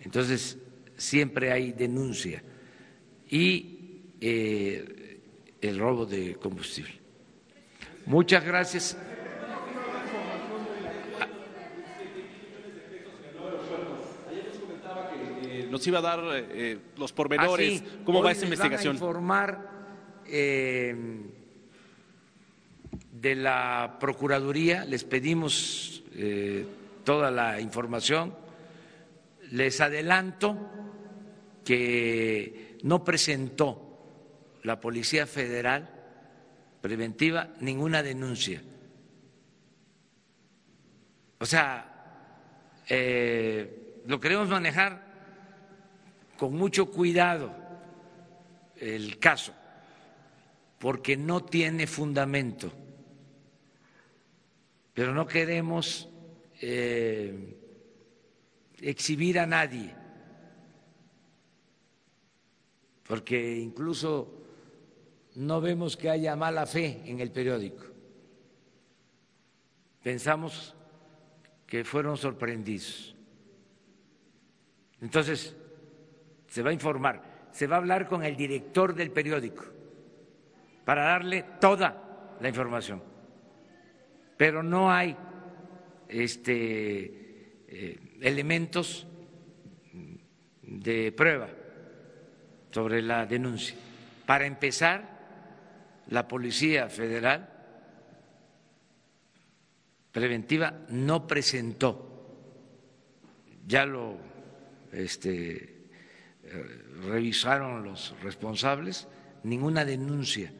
[0.00, 0.58] Entonces,
[0.96, 2.42] siempre hay denuncia.
[3.30, 5.05] Y eh,
[5.60, 7.00] el robo de combustible.
[8.06, 8.96] Muchas gracias.
[15.76, 18.96] nos iba a dar eh, los pormenores, ah, cómo va esta investigación.
[18.96, 19.70] Van a informar
[20.26, 20.96] eh,
[23.12, 26.66] de la Procuraduría, les pedimos eh,
[27.04, 28.34] toda la información.
[29.50, 30.56] Les adelanto
[31.62, 33.85] que no presentó
[34.66, 35.88] la Policía Federal
[36.80, 38.60] preventiva ninguna denuncia.
[41.38, 42.82] O sea,
[44.06, 45.06] lo queremos manejar
[46.36, 47.54] con mucho cuidado
[48.76, 49.54] el caso,
[50.80, 52.72] porque no tiene fundamento,
[54.92, 56.08] pero no queremos
[56.60, 57.56] eh,
[58.80, 59.94] exhibir a nadie,
[63.04, 64.42] porque incluso
[65.36, 67.84] no vemos que haya mala fe en el periódico.
[70.02, 70.74] Pensamos
[71.66, 73.14] que fueron sorprendidos.
[75.00, 75.54] Entonces,
[76.48, 79.64] se va a informar, se va a hablar con el director del periódico
[80.84, 83.02] para darle toda la información.
[84.38, 85.16] Pero no hay
[86.08, 89.06] este, eh, elementos
[90.62, 91.48] de prueba
[92.70, 93.76] sobre la denuncia.
[94.24, 95.15] Para empezar,
[96.08, 97.52] la Policía Federal
[100.12, 102.34] preventiva no presentó,
[103.66, 104.16] ya lo
[104.92, 105.88] este,
[107.06, 109.08] revisaron los responsables
[109.42, 110.52] ninguna denuncia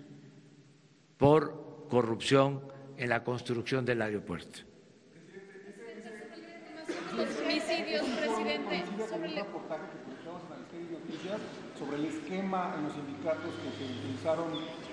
[1.16, 4.61] por corrupción en la construcción del aeropuerto.
[7.16, 8.84] Los homicidios, presidente.
[9.09, 9.47] Sobre el...
[11.79, 14.47] sobre el esquema en los sindicatos que se utilizaron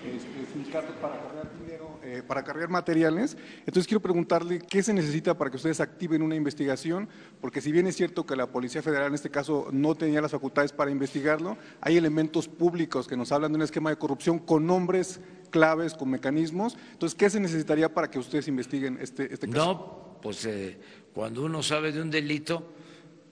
[0.03, 3.37] este, para cargar dinero, eh, para materiales.
[3.59, 7.07] Entonces quiero preguntarle qué se necesita para que ustedes activen una investigación,
[7.39, 10.31] porque si bien es cierto que la Policía Federal en este caso no tenía las
[10.31, 14.65] facultades para investigarlo, hay elementos públicos que nos hablan de un esquema de corrupción con
[14.65, 16.77] nombres claves, con mecanismos.
[16.91, 19.65] Entonces, ¿qué se necesitaría para que ustedes investiguen este, este caso?
[19.65, 20.77] No, pues eh,
[21.13, 22.73] cuando uno sabe de un delito,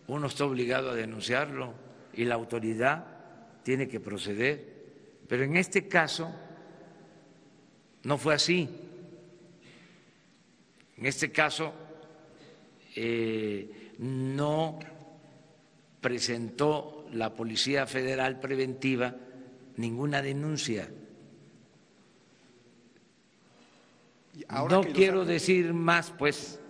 [0.07, 1.73] uno está obligado a denunciarlo
[2.13, 3.10] y la autoridad
[3.63, 4.81] tiene que proceder.
[5.27, 6.33] Pero en este caso
[8.03, 8.69] no fue así.
[10.97, 11.73] En este caso,
[12.95, 14.79] eh, no
[15.99, 19.15] presentó la Policía Federal Preventiva
[19.77, 20.89] ninguna denuncia.
[24.69, 26.60] no quiero decir más, pues.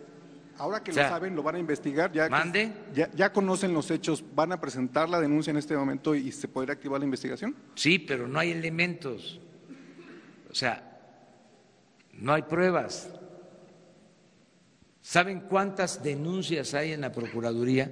[0.62, 2.12] Ahora que lo saben, lo van a investigar.
[2.12, 2.72] Ya, ¿Mande?
[2.94, 6.48] ya, ya, conocen los hechos, ¿van a presentar la denuncia en este momento y se
[6.48, 7.56] podrá activar la investigación?
[7.74, 9.42] Sí, pero no hay elementos.
[10.52, 11.00] O sea,
[12.14, 13.10] no hay pruebas.
[15.02, 17.92] ¿Saben cuántas denuncias hay en la Procuraduría?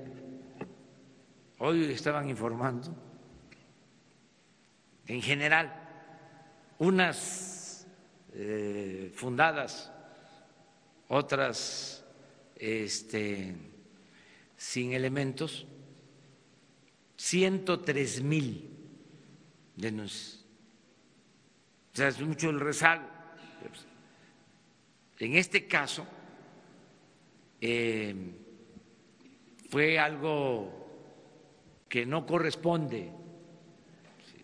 [1.57, 2.95] Hoy estaban informando.
[5.07, 5.73] En general,
[6.77, 7.87] unas
[8.31, 9.91] eh, fundadas,
[11.07, 12.05] otras
[12.59, 13.55] este,
[14.57, 15.65] sin elementos,
[17.15, 18.69] 103 mil
[19.75, 20.45] denuncias.
[21.93, 23.07] O sea, es mucho el rezago.
[25.19, 26.07] En este caso
[27.59, 28.15] eh,
[29.69, 30.79] fue algo
[31.89, 33.11] que no corresponde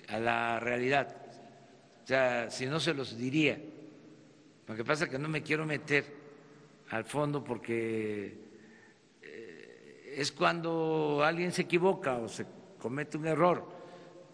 [0.10, 1.16] a la realidad.
[2.04, 3.60] O sea, si no se los diría,
[4.68, 6.25] Lo que pasa es que no me quiero meter
[6.96, 8.38] al fondo porque
[9.22, 12.46] eh, es cuando alguien se equivoca o se
[12.80, 13.68] comete un error.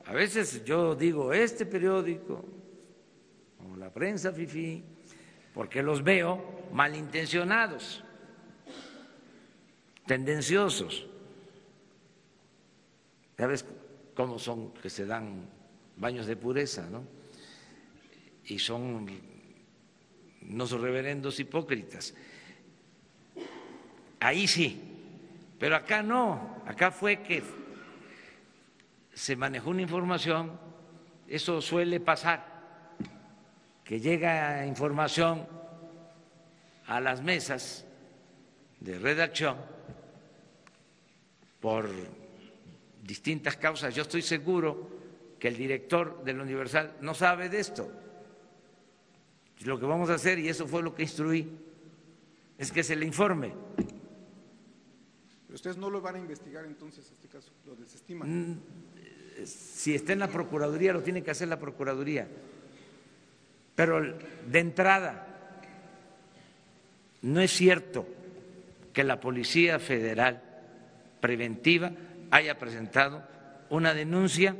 [0.05, 2.45] A veces yo digo, este periódico
[3.65, 4.83] o la prensa FIFI,
[5.55, 8.03] porque los veo malintencionados,
[10.05, 11.07] tendenciosos.
[13.39, 13.65] Ya ves
[14.13, 15.49] cómo son que se dan
[15.97, 17.03] baños de pureza, ¿no?
[18.45, 19.07] Y son
[20.47, 22.13] unos reverendos hipócritas.
[24.21, 24.79] Ahí sí,
[25.57, 27.41] pero acá no, acá fue que
[29.15, 30.59] se manejó una información,
[31.27, 32.45] eso suele pasar,
[33.83, 35.47] que llega información
[36.85, 37.83] a las mesas
[38.79, 39.57] de redacción
[41.59, 41.89] por
[43.01, 43.95] distintas causas.
[43.95, 44.87] Yo estoy seguro
[45.39, 47.91] que el director del Universal no sabe de esto.
[49.61, 51.57] Lo que vamos a hacer, y eso fue lo que instruí,
[52.59, 53.51] es que se le informe.
[55.53, 58.51] Ustedes no lo van a investigar entonces, este caso, lo desestiman.
[58.51, 58.61] Mm,
[59.45, 62.27] si está en la Procuraduría, lo tiene que hacer la Procuraduría.
[63.75, 65.27] Pero de entrada,
[67.21, 68.07] no es cierto
[68.93, 70.41] que la Policía Federal
[71.19, 71.91] Preventiva
[72.31, 73.23] haya presentado
[73.69, 74.55] una denuncia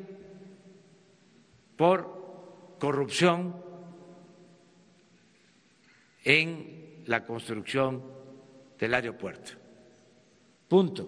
[1.76, 3.56] por corrupción
[6.24, 8.04] en la construcción
[8.80, 9.61] del aeropuerto.
[10.72, 11.06] Punto.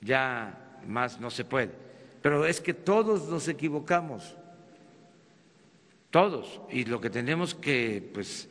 [0.00, 1.68] Ya más no se puede.
[2.22, 4.34] Pero es que todos nos equivocamos,
[6.08, 8.48] todos, y lo que tenemos que pues,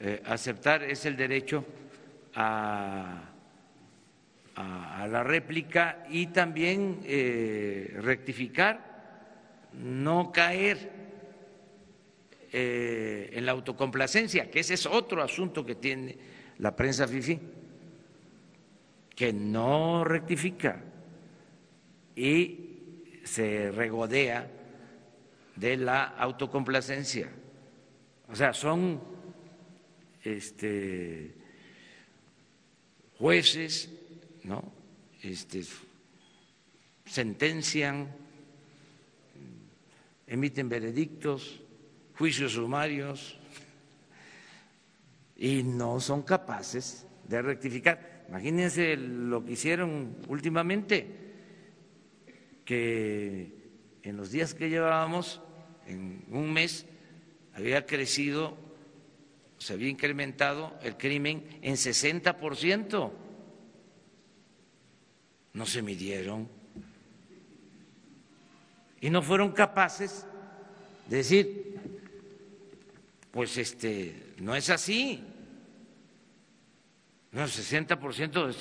[0.00, 1.64] eh, aceptar es el derecho
[2.34, 3.22] a,
[4.54, 10.90] a, la réplica y también eh, rectificar, no caer
[12.52, 16.18] eh, en la autocomplacencia, que ese es otro asunto que tiene
[16.58, 17.63] la prensa FIFI,
[19.14, 20.82] que no rectifica
[22.16, 24.50] y se regodea
[25.56, 27.30] de la autocomplacencia.
[28.28, 29.00] O sea, son
[30.22, 31.34] este,
[33.18, 33.90] jueces,
[34.42, 34.72] ¿no?
[35.22, 35.62] Este,
[37.04, 38.08] sentencian,
[40.26, 41.60] emiten veredictos,
[42.18, 43.38] juicios sumarios
[45.36, 48.13] y no son capaces de rectificar.
[48.28, 51.06] Imagínense lo que hicieron últimamente,
[52.64, 53.52] que
[54.02, 55.40] en los días que llevábamos,
[55.86, 56.86] en un mes,
[57.54, 58.56] había crecido,
[59.58, 63.12] se había incrementado el crimen en 60%.
[65.52, 66.48] No se midieron.
[69.00, 70.26] Y no fueron capaces
[71.08, 71.76] de decir,
[73.30, 75.22] pues este, no es así.
[77.34, 78.56] No, el 60% es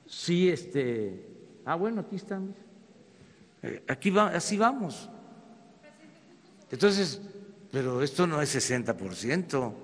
[0.06, 2.56] sí, este, ah, bueno, aquí estamos,
[3.62, 5.10] eh, aquí va, así vamos.
[6.70, 7.20] Entonces,
[7.70, 9.74] pero esto no es 60%.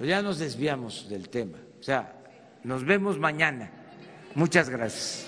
[0.00, 1.58] Ya nos desviamos del tema.
[1.78, 2.20] O sea,
[2.64, 3.70] nos vemos mañana.
[4.34, 5.27] Muchas gracias.